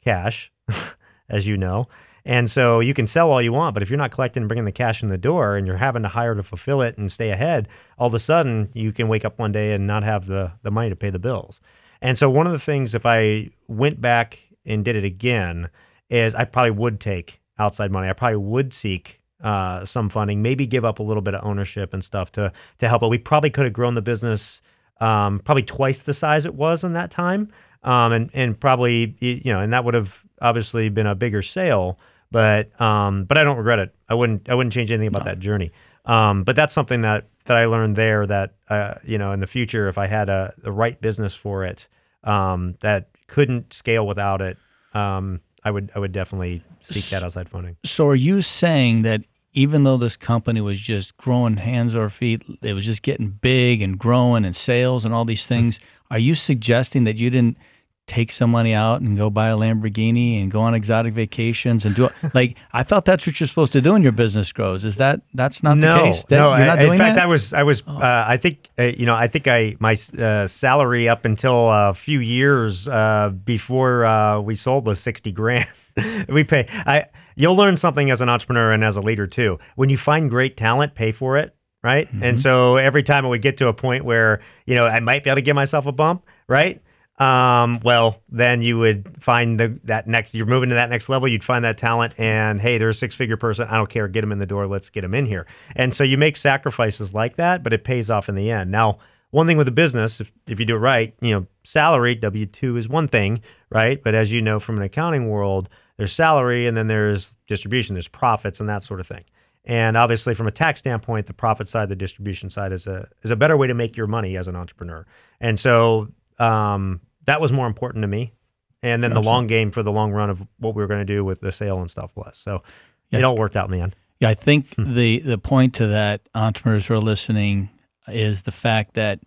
[0.04, 0.52] cash,
[1.30, 1.88] as you know.
[2.26, 4.66] And so you can sell all you want, but if you're not collecting and bringing
[4.66, 7.32] the cash in the door and you're having to hire to fulfill it and stay
[7.32, 10.54] ahead, all of a sudden you can wake up one day and not have the,
[10.62, 11.60] the money to pay the bills.
[12.02, 15.70] And so one of the things, if I went back and did it again,
[16.14, 18.10] is I probably would take outside money.
[18.10, 21.94] I probably would seek uh, some funding, maybe give up a little bit of ownership
[21.94, 23.02] and stuff to to help.
[23.02, 24.62] But we probably could have grown the business
[25.02, 27.52] um, probably twice the size it was in that time,
[27.84, 31.98] um, and and probably you know, and that would have obviously been a bigger sale
[32.34, 33.96] but um, but I don't regret it.
[34.10, 35.32] I wouldn't I wouldn't change anything about no.
[35.32, 35.72] that journey.
[36.06, 39.48] Um, but that's something that that I learned there that uh, you know in the
[39.48, 41.88] future if I had a the right business for it
[42.24, 44.58] um, that couldn't scale without it,
[44.96, 47.78] um, I would I would definitely seek that outside funding.
[47.86, 49.22] So are you saying that
[49.54, 53.82] even though this company was just growing hands or feet, it was just getting big
[53.82, 57.58] and growing and sales and all these things, are you suggesting that you didn't
[58.06, 61.96] take some money out and go buy a Lamborghini and go on exotic vacations and
[61.96, 62.12] do it.
[62.34, 64.84] like I thought that's what you're supposed to do when your business grows.
[64.84, 66.26] Is that that's not no, the case?
[66.26, 67.24] That, no, I, in fact, that?
[67.24, 67.98] I was I was oh.
[67.98, 71.94] uh, I think uh, you know I think I my uh, salary up until a
[71.94, 75.68] few years uh, before uh, we sold was sixty grand.
[76.30, 76.68] we pay.
[76.70, 79.60] I you'll learn something as an entrepreneur and as a leader too.
[79.76, 82.08] When you find great talent, pay for it right?
[82.08, 82.24] Mm-hmm.
[82.24, 85.26] And so every time it would get to a point where, you know, I might
[85.26, 86.82] be able to give myself a bump, right?
[87.20, 90.34] Um, well, then you would find the that next.
[90.34, 91.28] You're moving to that next level.
[91.28, 93.68] You'd find that talent, and hey, there's a six figure person.
[93.68, 94.08] I don't care.
[94.08, 94.66] Get him in the door.
[94.68, 95.46] Let's get him in here.
[95.76, 98.72] And so you make sacrifices like that, but it pays off in the end.
[98.72, 98.98] Now,
[99.30, 102.46] one thing with a business, if, if you do it right, you know, salary W
[102.46, 104.04] two is one thing, right?
[104.04, 108.08] But as you know from an accounting world, there's salary, and then there's distribution, there's
[108.08, 109.24] profits, and that sort of thing.
[109.66, 113.32] And obviously, from a tax standpoint, the profit side, the distribution side is a is
[113.32, 115.06] a better way to make your money as an entrepreneur.
[115.40, 118.34] And so um, that was more important to me.
[118.82, 119.26] And then Absolutely.
[119.26, 121.40] the long game for the long run of what we were going to do with
[121.40, 122.38] the sale and stuff was.
[122.38, 122.64] So
[123.12, 123.20] yeah.
[123.20, 123.96] it all worked out in the end.
[124.20, 124.94] Yeah, I think hmm.
[124.94, 127.70] the the point to that entrepreneurs who are listening
[128.08, 129.20] is the fact that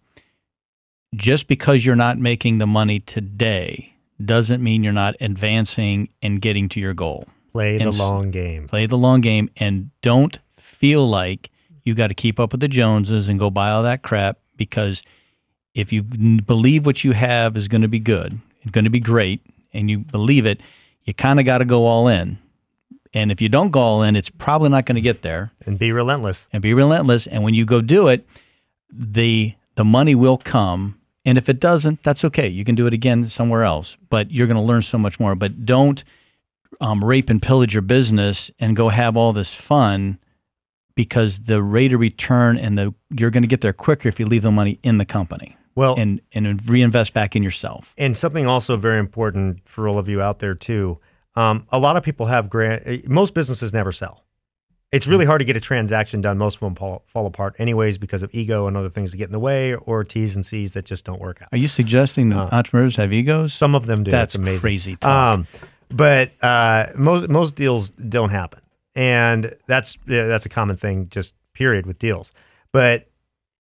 [1.15, 6.69] just because you're not making the money today doesn't mean you're not advancing and getting
[6.71, 7.27] to your goal.
[7.53, 8.69] Play and the long game.
[8.69, 11.51] Play the long game and don't feel like
[11.85, 15.03] you got to keep up with the Joneses and go buy all that crap because–
[15.77, 18.99] if you believe what you have is going to be good and going to be
[18.99, 19.43] great
[19.75, 20.63] and you believe it,
[21.05, 22.39] you kind of got to go all in.
[23.13, 25.53] And if you don't go all in, it's probably not going to get there.
[25.67, 26.49] And be relentless.
[26.51, 27.27] And be relentless.
[27.27, 28.27] And when you go do it,
[28.91, 30.99] the the money will come.
[31.27, 32.49] And if it doesn't, that's okay.
[32.49, 33.99] You can do it again somewhere else.
[34.09, 35.35] But you're going to learn so much more.
[35.35, 36.03] But don't
[36.81, 40.19] um, rape and pillage your business and go have all this fun
[40.95, 44.25] because the rate of return and the you're going to get there quicker if you
[44.25, 47.95] leave the money in the company well and and reinvest back in yourself.
[47.97, 50.99] and something also very important for all of you out there too
[51.37, 54.25] um, a lot of people have grant eh, most businesses never sell.
[54.93, 56.39] It's really hard to get a transaction done.
[56.39, 59.27] Most of them fall, fall apart anyways because of ego and other things that get
[59.27, 61.49] in the way or t's and c's that just don't work out.
[61.53, 63.53] Are you suggesting uh, entrepreneurs have egos?
[63.53, 64.11] some of them do.
[64.11, 64.61] That's amazing.
[64.61, 64.97] crazy.
[65.03, 65.47] Um,
[65.91, 68.61] but uh, most most deals don't happen.
[68.95, 72.33] And that's that's a common thing just period with deals.
[72.73, 73.11] But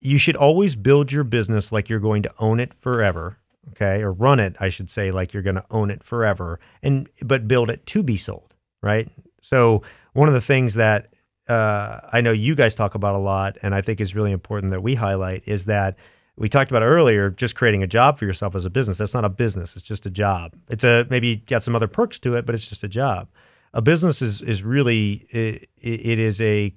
[0.07, 3.38] you should always build your business like you're going to own it forever
[3.71, 4.03] okay?
[4.03, 7.49] Or run it i should say like you're going to own it forever and but
[7.49, 9.09] build it to be sold right?
[9.40, 11.12] So one of the things that
[11.49, 14.73] uh, i know you guys talk about a lot and i think is really important
[14.73, 15.97] that we highlight is that
[16.37, 18.99] we talked about earlier just creating a job for yourself as a business.
[18.99, 20.55] That's not a business it's just a job.
[20.69, 23.29] It's a maybe got some other perks to it but it's just a job.
[23.75, 26.75] A business is is really it, it is a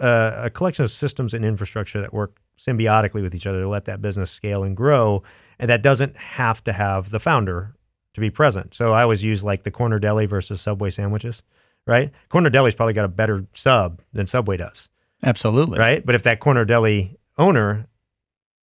[0.00, 3.84] uh, a collection of systems and infrastructure that work symbiotically with each other to let
[3.86, 5.22] that business scale and grow.
[5.58, 7.74] And that doesn't have to have the founder
[8.14, 8.74] to be present.
[8.74, 11.42] So I always use like the corner deli versus Subway sandwiches,
[11.86, 12.10] right?
[12.28, 14.88] Corner deli's probably got a better sub than Subway does.
[15.22, 15.78] Absolutely.
[15.78, 16.04] right?
[16.04, 17.86] But if that corner deli owner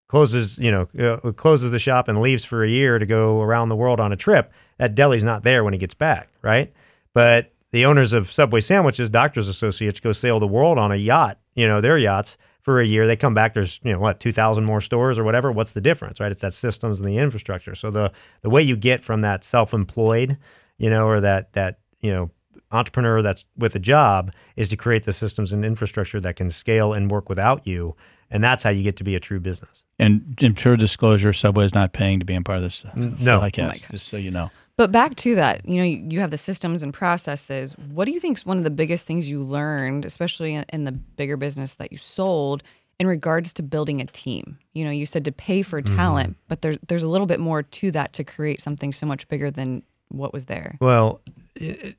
[0.09, 3.69] closes, you know, uh, closes the shop and leaves for a year to go around
[3.69, 6.73] the world on a trip, that deli's not there when he gets back, right?
[7.15, 11.41] But the owners of Subway sandwiches, doctors associates, go sail the world on a yacht,
[11.57, 13.09] you know, their yachts for a year.
[13.09, 13.53] They come back.
[13.53, 15.51] There's you know what, two thousand more stores or whatever.
[15.51, 16.31] What's the difference, right?
[16.31, 17.75] It's that systems and the infrastructure.
[17.75, 20.39] So the the way you get from that self-employed,
[20.79, 22.31] you know, or that that you know
[22.71, 26.93] entrepreneur that's with a job is to create the systems and infrastructure that can scale
[26.93, 27.97] and work without you.
[28.31, 29.83] And that's how you get to be a true business.
[29.99, 32.85] And in pure disclosure, Subway is not paying to be a part of this.
[32.95, 33.41] no.
[33.41, 34.51] podcast, oh just so you know.
[34.77, 37.75] But back to that, you know, you have the systems and processes.
[37.93, 40.93] What do you think is one of the biggest things you learned, especially in- the
[40.93, 42.63] bigger business that you sold,
[42.99, 44.59] in regards to building a team?
[44.73, 47.63] You know, you said to pay for talent, but there's there's a little bit more
[47.63, 50.77] to that to create something so much bigger than what was there.
[50.81, 51.21] Well,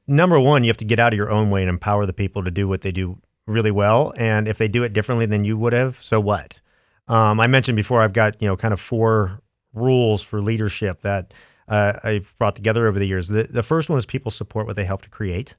[0.07, 2.43] number one, you have to get out of your own way and empower the people
[2.43, 4.13] to do what they do really well.
[4.17, 6.59] And if they do it differently than you would have, so what?
[7.07, 9.39] Um, I mentioned before, I've got you know kind of four
[9.73, 11.33] rules for leadership that
[11.67, 13.27] uh, I've brought together over the years.
[13.27, 15.55] The, the first one is people support what they help to create,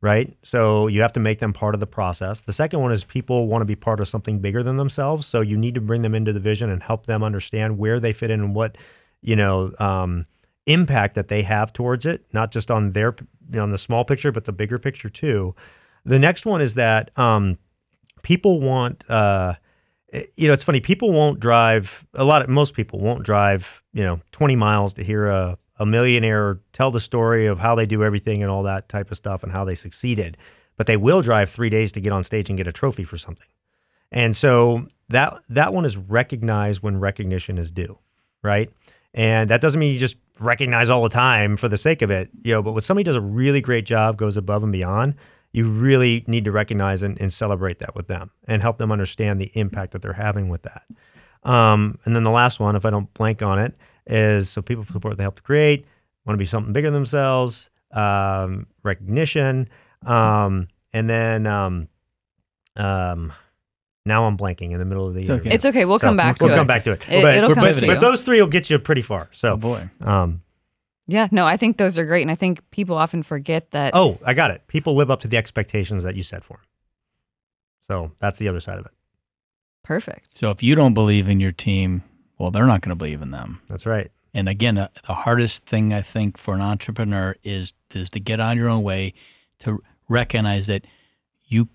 [0.00, 0.36] right?
[0.42, 2.40] So you have to make them part of the process.
[2.40, 5.26] The second one is people want to be part of something bigger than themselves.
[5.26, 8.12] So you need to bring them into the vision and help them understand where they
[8.12, 8.76] fit in and what
[9.20, 10.24] you know um,
[10.66, 13.14] impact that they have towards it, not just on their
[13.50, 15.54] you know, on the small picture, but the bigger picture too.
[16.04, 17.58] The next one is that um,
[18.22, 19.08] people want.
[19.10, 19.54] Uh,
[20.16, 20.80] Eh, you know, it's funny.
[20.80, 22.06] People won't drive.
[22.14, 23.82] A lot of most people won't drive.
[23.92, 27.84] You know, twenty miles to hear a a millionaire tell the story of how they
[27.84, 30.38] do everything and all that type of stuff and how they succeeded.
[30.76, 33.18] But they will drive three days to get on stage and get a trophy for
[33.18, 33.46] something.
[34.10, 37.98] And so that that one is recognized when recognition is due,
[38.42, 38.70] right?
[39.12, 42.30] And that doesn't mean you just recognize all the time for the sake of it,
[42.42, 42.62] you know.
[42.62, 45.14] But when somebody does a really great job, goes above and beyond,
[45.56, 49.40] you really need to recognize and, and celebrate that with them and help them understand
[49.40, 50.82] the impact that they're having with that.
[51.48, 53.74] Um, and then the last one, if I don't blank on it,
[54.06, 55.86] is so people support they help to create,
[56.24, 59.68] want to be something bigger than themselves, um, recognition,
[60.04, 61.88] um, and then um,
[62.76, 63.32] um,
[64.04, 65.38] now I'm blanking in the middle of the It's year.
[65.38, 65.50] okay.
[65.54, 65.84] It's okay.
[65.84, 66.46] We'll So come back to it.
[66.46, 66.58] we'll to it.
[66.58, 67.02] come back to it.
[67.08, 67.88] It- but, it'll we're come to pivoting.
[67.90, 67.94] you.
[67.96, 69.28] but those three will get you pretty far.
[69.32, 69.88] So, Oh boy.
[70.00, 70.42] um,
[71.06, 73.94] yeah, no, I think those are great, and I think people often forget that.
[73.94, 74.66] oh, I got it.
[74.66, 76.66] People live up to the expectations that you set for them.
[77.88, 78.92] So that's the other side of it.
[79.84, 80.36] Perfect.
[80.36, 82.02] So if you don't believe in your team,
[82.38, 83.60] well, they're not going to believe in them.
[83.68, 84.10] That's right.
[84.34, 88.40] And again, uh, the hardest thing I think for an entrepreneur is is to get
[88.40, 89.14] out of your own way,
[89.60, 90.86] to recognize that
[91.44, 91.68] you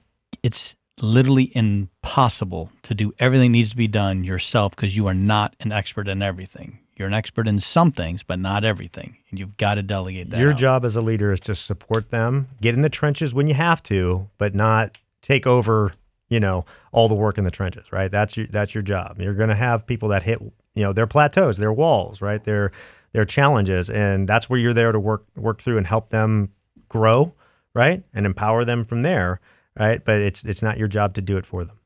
[0.43, 5.55] it's literally impossible to do everything needs to be done yourself because you are not
[5.61, 6.79] an expert in everything.
[6.95, 10.39] You're an expert in some things, but not everything, and you've got to delegate that.
[10.39, 10.57] Your out.
[10.57, 13.81] job as a leader is to support them, get in the trenches when you have
[13.83, 15.91] to, but not take over,
[16.29, 18.11] you know, all the work in the trenches, right?
[18.11, 19.19] That's your that's your job.
[19.19, 22.43] You're going to have people that hit, you know, their plateaus, their walls, right?
[22.43, 22.71] Their
[23.13, 26.49] their challenges, and that's where you're there to work work through and help them
[26.89, 27.33] grow,
[27.73, 28.03] right?
[28.13, 29.39] And empower them from there,
[29.79, 30.03] right?
[30.03, 31.77] But it's it's not your job to do it for them.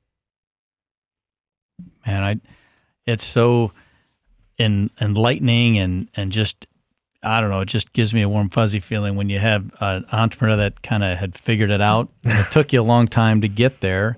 [2.05, 2.39] man i
[3.05, 3.71] it's so
[4.59, 6.65] en- enlightening and and just
[7.23, 10.05] i don't know it just gives me a warm fuzzy feeling when you have an
[10.11, 13.41] entrepreneur that kind of had figured it out and it took you a long time
[13.41, 14.17] to get there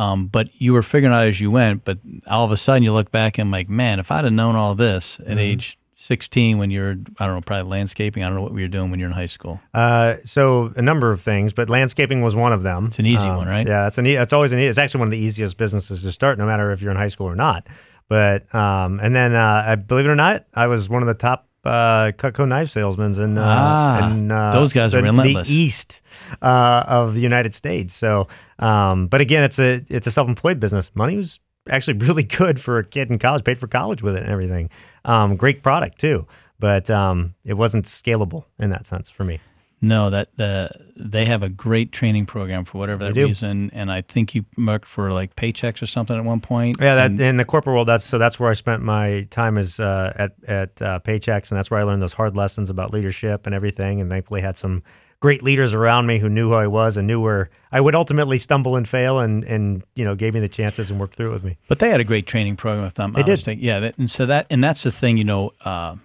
[0.00, 2.92] um, but you were figuring out as you went but all of a sudden you
[2.92, 6.70] look back and like man if i'd have known all this at age 16 when
[6.70, 9.00] you were i don't know probably landscaping i don't know what we were doing when
[9.00, 12.52] you were in high school Uh, so a number of things, but landscaping was one
[12.52, 12.86] of them.
[12.86, 13.66] It's an easy Um, one, right?
[13.66, 14.06] Yeah, it's an.
[14.06, 14.58] E- it's always an.
[14.58, 16.96] e- It's actually one of the easiest businesses to start, no matter if you're in
[16.96, 17.66] high school or not.
[18.08, 21.14] But um, and then uh, I believe it or not, I was one of the
[21.14, 25.48] top uh, Cutco knife salesmen in uh, Ah, in, uh, those guys are the, relentless.
[25.48, 26.02] The east
[26.40, 27.94] uh, of the United States.
[27.94, 30.90] So, um, but again, it's a it's a self-employed business.
[30.94, 33.44] Money was actually really good for a kid in college.
[33.44, 34.70] Paid for college with it and everything.
[35.04, 36.26] Um, great product too,
[36.58, 39.40] but um, it wasn't scalable in that sense for me.
[39.80, 44.00] No, that the they have a great training program for whatever that reason, and I
[44.00, 46.78] think you worked for like Paychex or something at one point.
[46.80, 49.56] Yeah, that and- in the corporate world, that's so that's where I spent my time
[49.56, 52.92] is uh, at at uh, Paychex, and that's where I learned those hard lessons about
[52.92, 54.00] leadership and everything.
[54.00, 54.82] And thankfully, had some
[55.20, 58.38] great leaders around me who knew who I was and knew where I would ultimately
[58.38, 61.34] stumble and fail, and and you know gave me the chances and worked through it
[61.34, 61.56] with me.
[61.68, 62.84] but they had a great training program.
[62.86, 63.46] If I'm They did.
[63.58, 63.78] yeah.
[63.78, 65.52] That, and so that and that's the thing, you know.
[65.64, 65.96] Uh,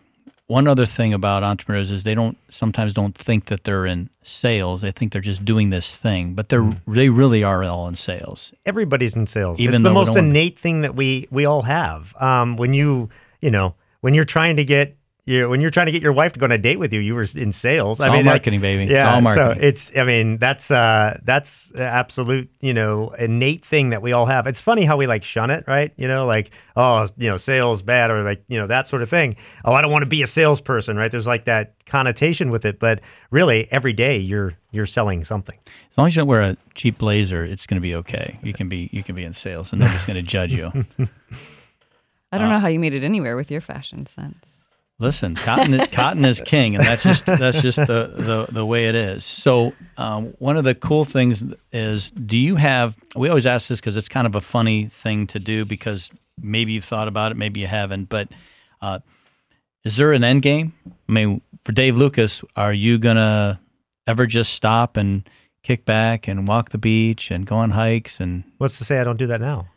[0.53, 4.81] one other thing about entrepreneurs is they don't sometimes don't think that they're in sales.
[4.81, 6.93] They think they're just doing this thing, but they're Mm-hmm.
[6.93, 8.53] they really are all in sales.
[8.65, 9.59] Everybody's in sales.
[9.59, 12.15] Even it's the most innate thing that we we all have.
[12.21, 13.09] Um, when you
[13.41, 14.95] you know when you're trying to get
[15.25, 16.99] you when you're trying to get your wife to go on a date with you,
[16.99, 17.99] you were in sales.
[17.99, 18.91] It's all marketing, baby.
[18.91, 19.61] Yeah, It's all marketing.
[19.61, 24.25] So it's, I mean, that's uh, that's absolute, you know, innate thing that we all
[24.25, 24.47] have.
[24.47, 25.93] It's funny how we like shun it, right?
[25.95, 29.09] You know, like oh, you know, sales bad or like you know that sort of
[29.09, 29.37] thing.
[29.63, 31.09] Oh, I don't want to be a salesperson, right?
[31.09, 32.99] There's like that connotation with it, but
[33.31, 35.57] really, every day you're you're selling something.
[35.89, 38.39] As long as you don't wear a cheap blazer, it's going to be okay.
[38.43, 40.69] You can be you can be in sales, and nobody's going to judge you.
[42.33, 44.52] I don't know how you made it anywhere with your fashion sense.
[44.99, 48.87] Listen, cotton is, cotton is king, and that's just that's just the the, the way
[48.87, 49.25] it is.
[49.25, 52.95] So um, one of the cool things is, do you have?
[53.15, 56.09] We always ask this because it's kind of a funny thing to do because
[56.41, 58.07] maybe you've thought about it, maybe you haven't.
[58.09, 58.29] But
[58.81, 58.99] uh,
[59.83, 60.73] is there an end game?
[61.09, 63.59] I mean, for Dave Lukas, are you gonna
[64.07, 65.27] ever just stop and
[65.63, 69.03] kick back and walk the beach and go on hikes and What's to say I
[69.03, 69.67] don't do that now?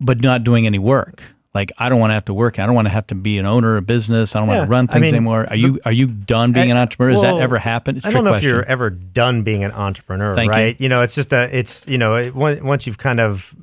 [0.00, 1.22] but not doing any work?
[1.54, 2.58] Like I don't want to have to work.
[2.58, 4.34] I don't want to have to be an owner of business.
[4.34, 5.46] I don't Yeah, want to run I things mean, anymore.
[5.50, 7.12] Are you are you done being an entrepreneur?
[7.12, 7.98] Has well, that ever happened?
[7.98, 10.80] It's I don't know if you're ever done being an entrepreneur, Thank right?
[10.80, 10.88] You.
[10.88, 13.54] know, it's just a, it's you know, it, once you've kind of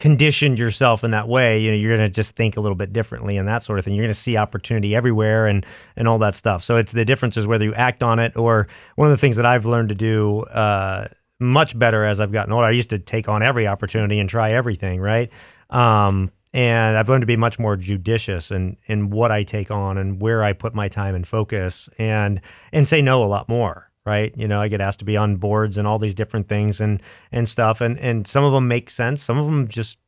[0.00, 2.92] conditioned yourself in that way, you know, you're going to just think a little bit
[2.92, 3.94] differently and that sort of thing.
[3.94, 5.64] You're going to see opportunity everywhere and
[5.94, 6.64] and all that stuff.
[6.64, 8.66] So it's the difference is whether you act on it or
[8.96, 11.06] one of the things that I've learned to do uh,
[11.38, 12.66] much better as I've gotten older.
[12.66, 15.30] I used to take on every opportunity and try everything, right?
[15.68, 19.98] Um, and I've learned to be much more judicious in in what I take on
[19.98, 22.40] and where I put my time and focus and
[22.72, 24.32] and say no a lot more right?
[24.36, 27.02] You know I get asked to be on boards and all these different things and
[27.32, 27.80] and stuff.
[27.80, 29.98] And and some of them make sense some of them just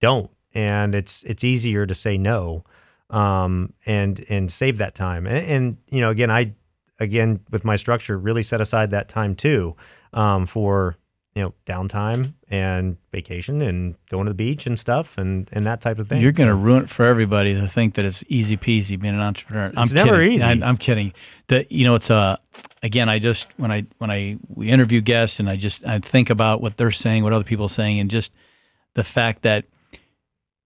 [0.00, 0.30] don't.
[0.52, 2.64] And it's it's easier to say no
[3.10, 5.26] um and and save that time.
[5.26, 6.54] And, and you know again I
[6.98, 9.76] again with my structure really set aside that time too
[10.12, 10.96] um for
[11.36, 15.80] you know downtime and vacation and going to the beach and stuff and and that
[15.82, 18.24] type of thing You're going to So- ruin it for everybody to think that it's
[18.28, 19.70] easy peasy being an entrepreneur.
[19.76, 20.32] I'm It's never kidding.
[20.32, 20.42] easy.
[20.44, 21.12] I, I'm kidding.
[21.48, 22.38] That you know, it's a.
[22.82, 26.30] Again, I just when I when I we interview guests and I just I think
[26.30, 28.32] about what they're saying, what other people are saying, and just
[28.94, 29.66] the fact that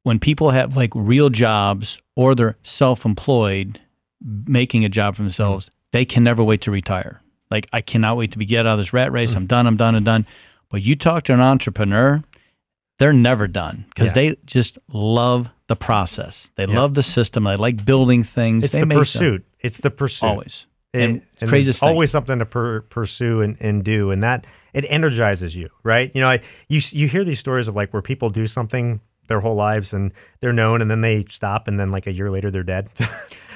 [0.05, 3.81] when people have like real jobs or they're self-employed,
[4.47, 5.75] making a job for themselves, Mm-hmm.
[5.99, 7.21] they can never wait to retire.
[7.51, 9.33] Like I cannot wait to be get out of this rat race.
[9.33, 9.37] Mm.
[9.39, 9.67] I'm done.
[9.67, 9.95] I'm done.
[9.97, 10.27] I'm done.
[10.71, 12.23] But you talk to an entrepreneur,
[12.99, 14.31] they're never done because Yeah.
[14.31, 16.51] they just love the process.
[16.57, 16.79] They Yeah.
[16.81, 17.45] love the system.
[17.45, 18.65] They like building things.
[18.65, 20.67] it's they the make them- pursuit it's the pursuit always.
[20.95, 24.23] and, And and it's craziest there's always something to per, pursue and, and do and
[24.23, 27.93] that it energizes you right you know I, you you hear these stories of like
[27.93, 31.79] where people do something their whole lives and they're known and then they stop and
[31.79, 32.89] then like a year later they're dead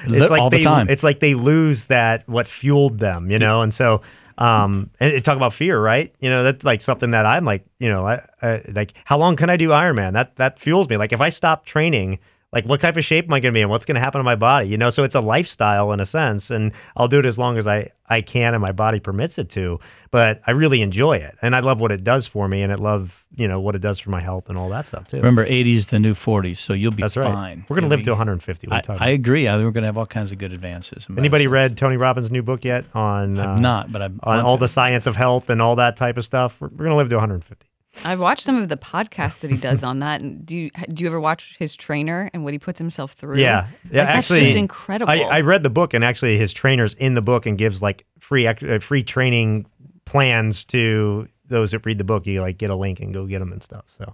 [0.05, 0.87] it's like all the they time.
[0.89, 4.01] it's like they lose that what fueled them you know and so
[4.37, 6.13] um and talk about fear right?
[6.19, 9.35] You know that's like something that i'm like you know I, I like how long
[9.35, 10.13] can i do ironman?
[10.13, 10.97] That that fuels me.
[10.97, 12.19] Like if i stop training
[12.53, 13.69] like what type of shape am I going to be in?
[13.69, 14.69] What's going to happen to my body?
[14.69, 17.57] You know, so it's a lifestyle in a sense, and I'll do it as long
[17.57, 19.79] as I I can and my body permits it to.
[20.09, 22.75] But I really enjoy it, and I love what it does for me, and I
[22.75, 25.17] love you know what it does for my health and all that stuff too.
[25.17, 27.25] Remember, 80s the new 40s, so you'll be That's right.
[27.25, 27.65] fine.
[27.67, 28.67] We're going to live be- to 150.
[28.67, 29.49] What I, I agree.
[29.49, 31.07] I think we're going to have all kinds of good advances.
[31.17, 34.69] Anybody read Tony Robbins' new book yet on uh, not, but I've on all the
[34.69, 36.61] science of health and all that type of stuff?
[36.61, 37.67] We're, we're going to live to 150.
[38.03, 40.21] I've watched some of the podcasts that he does on that.
[40.21, 43.37] And do you do you ever watch his trainer and what he puts himself through?
[43.37, 43.61] Yeah, yeah.
[43.61, 45.11] Like, that's actually, just incredible.
[45.11, 48.05] I, I read the book, and actually, his trainer's in the book and gives like
[48.19, 49.65] free uh, free training
[50.05, 52.25] plans to those that read the book.
[52.25, 53.85] You like get a link and go get them and stuff.
[53.97, 54.13] So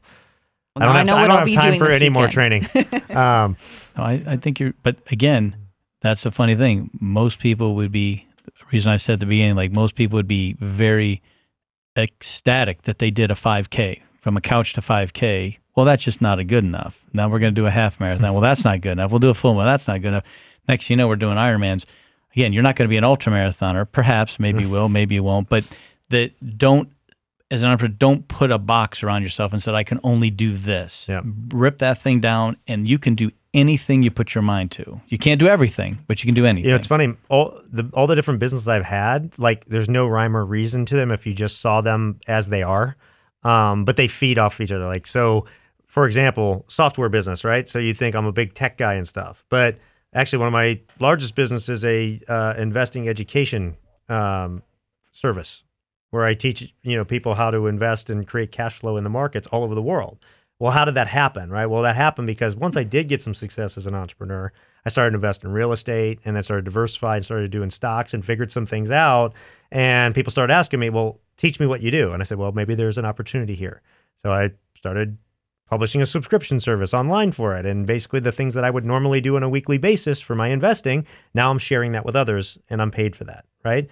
[0.75, 2.65] Well, I don't have, know I don't have time doing for this any more training.
[3.09, 3.57] um,
[3.97, 5.55] No, I, I think you're, but again,
[6.01, 6.89] that's a funny thing.
[6.99, 10.27] Most people would be, the reason I said at the beginning, like most people would
[10.27, 11.21] be very
[11.97, 15.57] ecstatic that they did a 5K from a couch to 5K.
[15.75, 17.03] Well, that's just not a good enough.
[17.13, 18.33] Now we're going to do a half marathon.
[18.33, 19.11] Well, that's not good enough.
[19.11, 19.65] We'll do a full one.
[19.65, 20.25] That's not good enough.
[20.67, 21.85] Next, you know, we're doing Ironmans.
[22.33, 23.85] Again, you're not going to be an ultra marathoner.
[23.91, 25.49] Perhaps, maybe you will, maybe you won't.
[25.49, 25.65] But
[26.09, 26.89] that don't,
[27.49, 30.55] as an entrepreneur, don't put a box around yourself and said, I can only do
[30.55, 31.07] this.
[31.09, 31.21] Yeah.
[31.49, 35.01] Rip that thing down, and you can do anything you put your mind to.
[35.07, 36.69] You can't do everything, but you can do anything.
[36.69, 37.15] know, it's funny.
[37.29, 40.95] All the all the different businesses I've had, like, there's no rhyme or reason to
[40.95, 42.95] them if you just saw them as they are.
[43.43, 44.85] Um, but they feed off each other.
[44.85, 45.45] Like, so,
[45.87, 47.67] for example, software business, right?
[47.67, 49.77] So you think I'm a big tech guy and stuff, but
[50.13, 53.75] actually, one of my largest businesses is a uh, investing education
[54.09, 54.61] um,
[55.11, 55.63] service
[56.11, 59.09] where I teach you know people how to invest and create cash flow in the
[59.09, 60.19] markets all over the world.
[60.61, 61.65] Well, how did that happen, right?
[61.65, 64.53] Well, that happened because once I did get some success as an entrepreneur,
[64.85, 68.51] I started investing in real estate and then started diversified, started doing stocks and figured
[68.51, 69.33] some things out.
[69.71, 72.11] And people started asking me, well, teach me what you do.
[72.11, 73.81] And I said, well, maybe there's an opportunity here.
[74.21, 75.17] So I started
[75.67, 77.65] publishing a subscription service online for it.
[77.65, 80.49] And basically, the things that I would normally do on a weekly basis for my
[80.49, 83.89] investing, now I'm sharing that with others and I'm paid for that, right?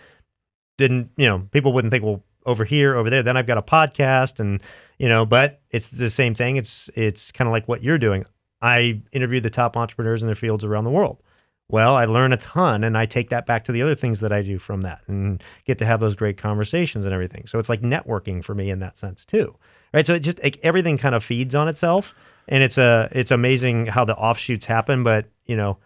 [0.78, 3.62] Didn't, you know, people wouldn't think, well, over here, over there, then I've got a
[3.62, 4.62] podcast and,
[4.98, 6.58] you know, but it's the same thing.
[6.58, 8.26] It's, it's kind of like what you're doing.
[8.62, 11.22] I interview the top entrepreneurs in their fields around the world.
[11.70, 14.32] Well, I learn a ton and I take that back to the other things that
[14.32, 17.46] I do from that and get to have those great conversations and everything.
[17.46, 19.56] So it's like networking for me in that sense too.
[19.94, 20.06] Right?
[20.06, 22.16] So it just like, everything kind of feeds on itself
[22.50, 25.78] and it's a it's amazing how the offshoots happen, but you know,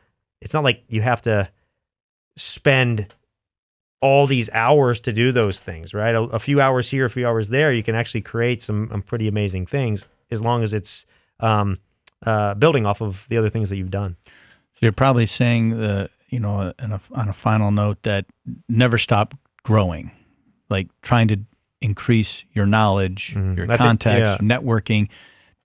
[0.42, 1.50] it's not like you have to
[2.38, 3.14] spend
[4.04, 6.14] all these hours to do those things, right?
[6.14, 9.02] A, a few hours here, a few hours there, you can actually create some, some
[9.02, 11.06] pretty amazing things as long as it's
[11.40, 11.78] um,
[12.26, 14.18] uh, building off of the other things that you've done.
[14.26, 18.26] So you're probably saying the you know a, on a final note that
[18.68, 20.12] never stop growing,
[20.70, 21.40] like trying to
[21.80, 23.56] increase your knowledge, mm-hmm.
[23.56, 24.58] your I contacts, think, yeah.
[24.58, 25.08] networking.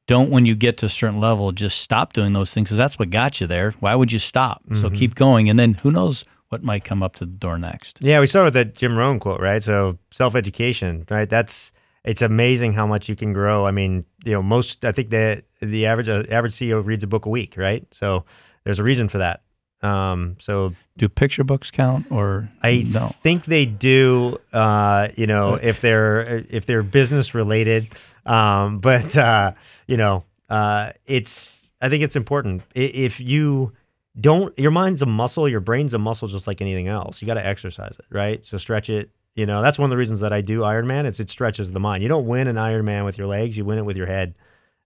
[0.07, 3.01] Don't when you get to a certain level just stop doing those things because that's
[3.01, 3.73] what got you there.
[3.81, 4.63] Why would you stop?
[4.65, 4.81] Mm-hmm.
[4.81, 7.99] So keep going, and then who knows what might come up to the door next.
[8.03, 9.63] Yeah, we started with that Jim Rohn quote, right?
[9.63, 11.29] So self education, right?
[11.29, 11.73] That's
[12.05, 13.67] it's amazing how much you can grow.
[13.67, 17.07] I mean, you know, most I think that the average uh, average CEO reads a
[17.07, 17.87] book a week, right?
[17.93, 18.25] So
[18.65, 19.43] there's a reason for that.
[19.81, 23.09] Um, so do picture books count or I no?
[23.09, 24.39] think they do.
[24.53, 27.89] Uh, you know, if they're if they're business related,
[28.27, 29.53] um, but uh,
[29.87, 33.73] you know, uh, it's I think it's important if you
[34.19, 37.23] don't your mind's a muscle your brain's a muscle just like anything else.
[37.23, 38.45] You got to exercise it right?
[38.45, 41.21] So stretch it you know that's one of the reasons that i do ironman it's
[41.21, 42.03] it stretches the mind.
[42.03, 44.39] You don't win an ironman with your legs you win it with your head.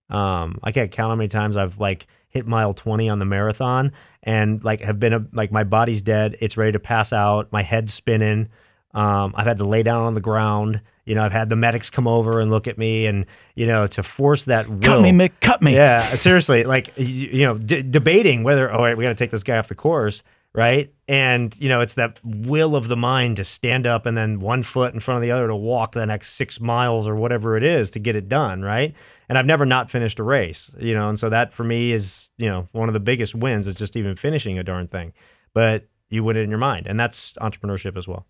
[0.09, 3.91] Um, i can't count how many times i've like hit mile 20 on the marathon
[4.21, 7.63] and like have been a, like my body's dead it's ready to pass out my
[7.63, 8.49] head's spinning
[8.93, 11.89] um, i've had to lay down on the ground you know, I've had the medics
[11.89, 13.25] come over and look at me, and
[13.55, 14.79] you know, to force that will.
[14.79, 15.31] Cut me, Mick.
[15.41, 15.75] Cut me.
[15.75, 19.31] Yeah, seriously, like you, you know, d- debating whether oh, right, we got to take
[19.31, 20.23] this guy off the course,
[20.53, 20.93] right?
[21.09, 24.63] And you know, it's that will of the mind to stand up and then one
[24.63, 27.63] foot in front of the other to walk the next six miles or whatever it
[27.63, 28.95] is to get it done, right?
[29.27, 32.29] And I've never not finished a race, you know, and so that for me is
[32.37, 35.11] you know one of the biggest wins is just even finishing a darn thing,
[35.53, 38.25] but you win it in your mind, and that's entrepreneurship as well.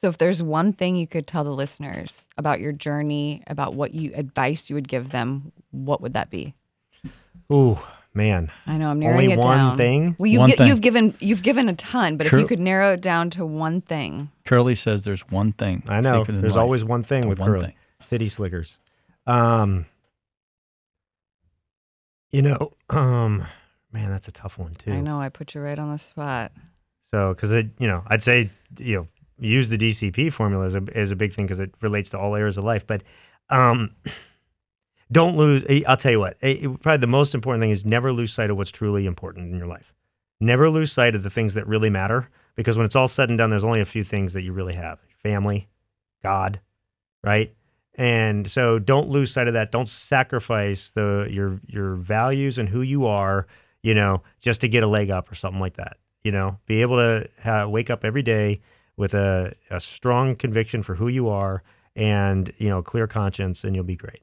[0.00, 3.94] So, if there's one thing you could tell the listeners about your journey, about what
[3.94, 6.54] you advice you would give them, what would that be?
[7.52, 7.78] Ooh,
[8.14, 8.50] man.
[8.66, 9.76] I know I'm narrowing Only it one down.
[9.76, 10.16] thing.
[10.18, 12.92] Well, you've, gi- you've given you've given a ton, but Cur- if you could narrow
[12.92, 14.30] it down to one thing.
[14.44, 15.82] Curly says there's one thing.
[15.88, 16.22] I know.
[16.24, 17.64] There's always one thing with one Curly.
[17.66, 17.74] Thing.
[18.00, 18.78] City Slickers.
[19.26, 19.86] Um,
[22.30, 23.44] you know, um,
[23.92, 24.92] man, that's a tough one too.
[24.92, 25.20] I know.
[25.20, 26.52] I put you right on the spot.
[27.10, 29.08] So, because it, you know, I'd say, you know,
[29.38, 32.58] use the DCP formula as a, a big thing because it relates to all areas
[32.58, 32.86] of life.
[32.86, 33.02] But
[33.50, 33.94] um,
[35.12, 35.64] don't lose.
[35.68, 36.36] Eh, I'll tell you what.
[36.40, 39.52] It, eh, probably the most important thing is never lose sight of what's truly important
[39.52, 39.94] in your life.
[40.40, 43.38] Never lose sight of the things that really matter because when it's all said and
[43.38, 45.68] done, there's only a few things that you really have: family,
[46.22, 46.60] God,
[47.24, 47.54] right?
[47.94, 49.72] And so don't lose sight of that.
[49.72, 53.46] Don't sacrifice the your your values and who you are,
[53.82, 55.96] you know, just to get a leg up or something like that.
[56.22, 58.60] You know, be able to have, wake up every day
[58.98, 61.62] with a, a strong conviction for who you are
[61.96, 64.22] and you know clear conscience and you'll be great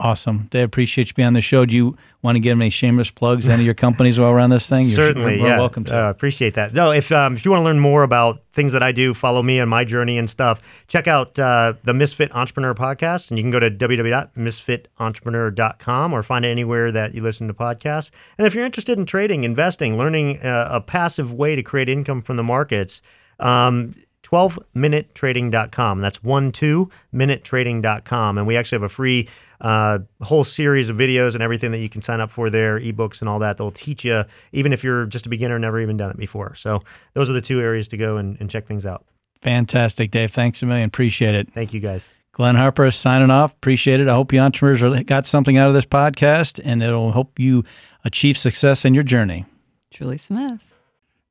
[0.00, 0.48] Awesome.
[0.50, 1.64] They appreciate you being on the show.
[1.64, 4.50] Do you want to give any shameless plugs, any of your companies while we're on
[4.50, 4.86] this thing?
[4.86, 5.56] You're Certainly, sure, yeah.
[5.56, 5.96] welcome to.
[5.96, 6.74] Uh, appreciate that.
[6.74, 9.40] No, if um, if you want to learn more about things that I do, follow
[9.40, 10.60] me on my journey and stuff.
[10.88, 16.44] Check out uh, the Misfit Entrepreneur podcast, and you can go to www.misfitentrepreneur.com or find
[16.44, 18.10] it anywhere that you listen to podcasts.
[18.36, 22.20] And if you're interested in trading, investing, learning uh, a passive way to create income
[22.20, 23.00] from the markets.
[23.40, 26.00] Um, 12minutetrading.com.
[26.00, 28.38] That's one two minutetrading.com.
[28.38, 29.28] And we actually have a free
[29.60, 33.20] uh, whole series of videos and everything that you can sign up for there, ebooks
[33.20, 33.58] and all that.
[33.58, 36.54] They'll teach you, even if you're just a beginner, never even done it before.
[36.54, 36.82] So
[37.12, 39.04] those are the two areas to go and, and check things out.
[39.42, 40.32] Fantastic, Dave.
[40.32, 40.88] Thanks a million.
[40.88, 41.52] Appreciate it.
[41.52, 42.08] Thank you, guys.
[42.32, 43.54] Glenn Harper signing off.
[43.54, 44.08] Appreciate it.
[44.08, 47.64] I hope you entrepreneurs got something out of this podcast and it'll help you
[48.04, 49.44] achieve success in your journey.
[49.90, 50.73] Julie Smith.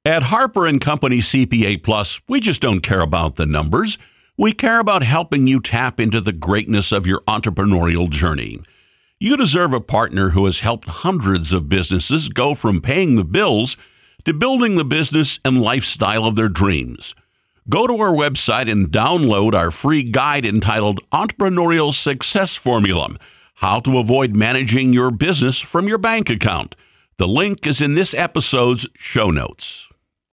[0.05, 3.97] At Harper and Company CPA Plus, we just don't care about the numbers.
[4.37, 8.59] We care about helping you tap into the greatness of your entrepreneurial journey.
[9.17, 13.77] You deserve a partner who has helped hundreds of businesses go from paying the bills
[14.25, 17.15] to building the business and lifestyle of their dreams.
[17.69, 23.15] Go to our website and download our free guide entitled Entrepreneurial Success Formula
[23.53, 26.75] How to Avoid Managing Your Business from Your Bank Account.
[27.15, 29.87] The link is in this episode's show notes.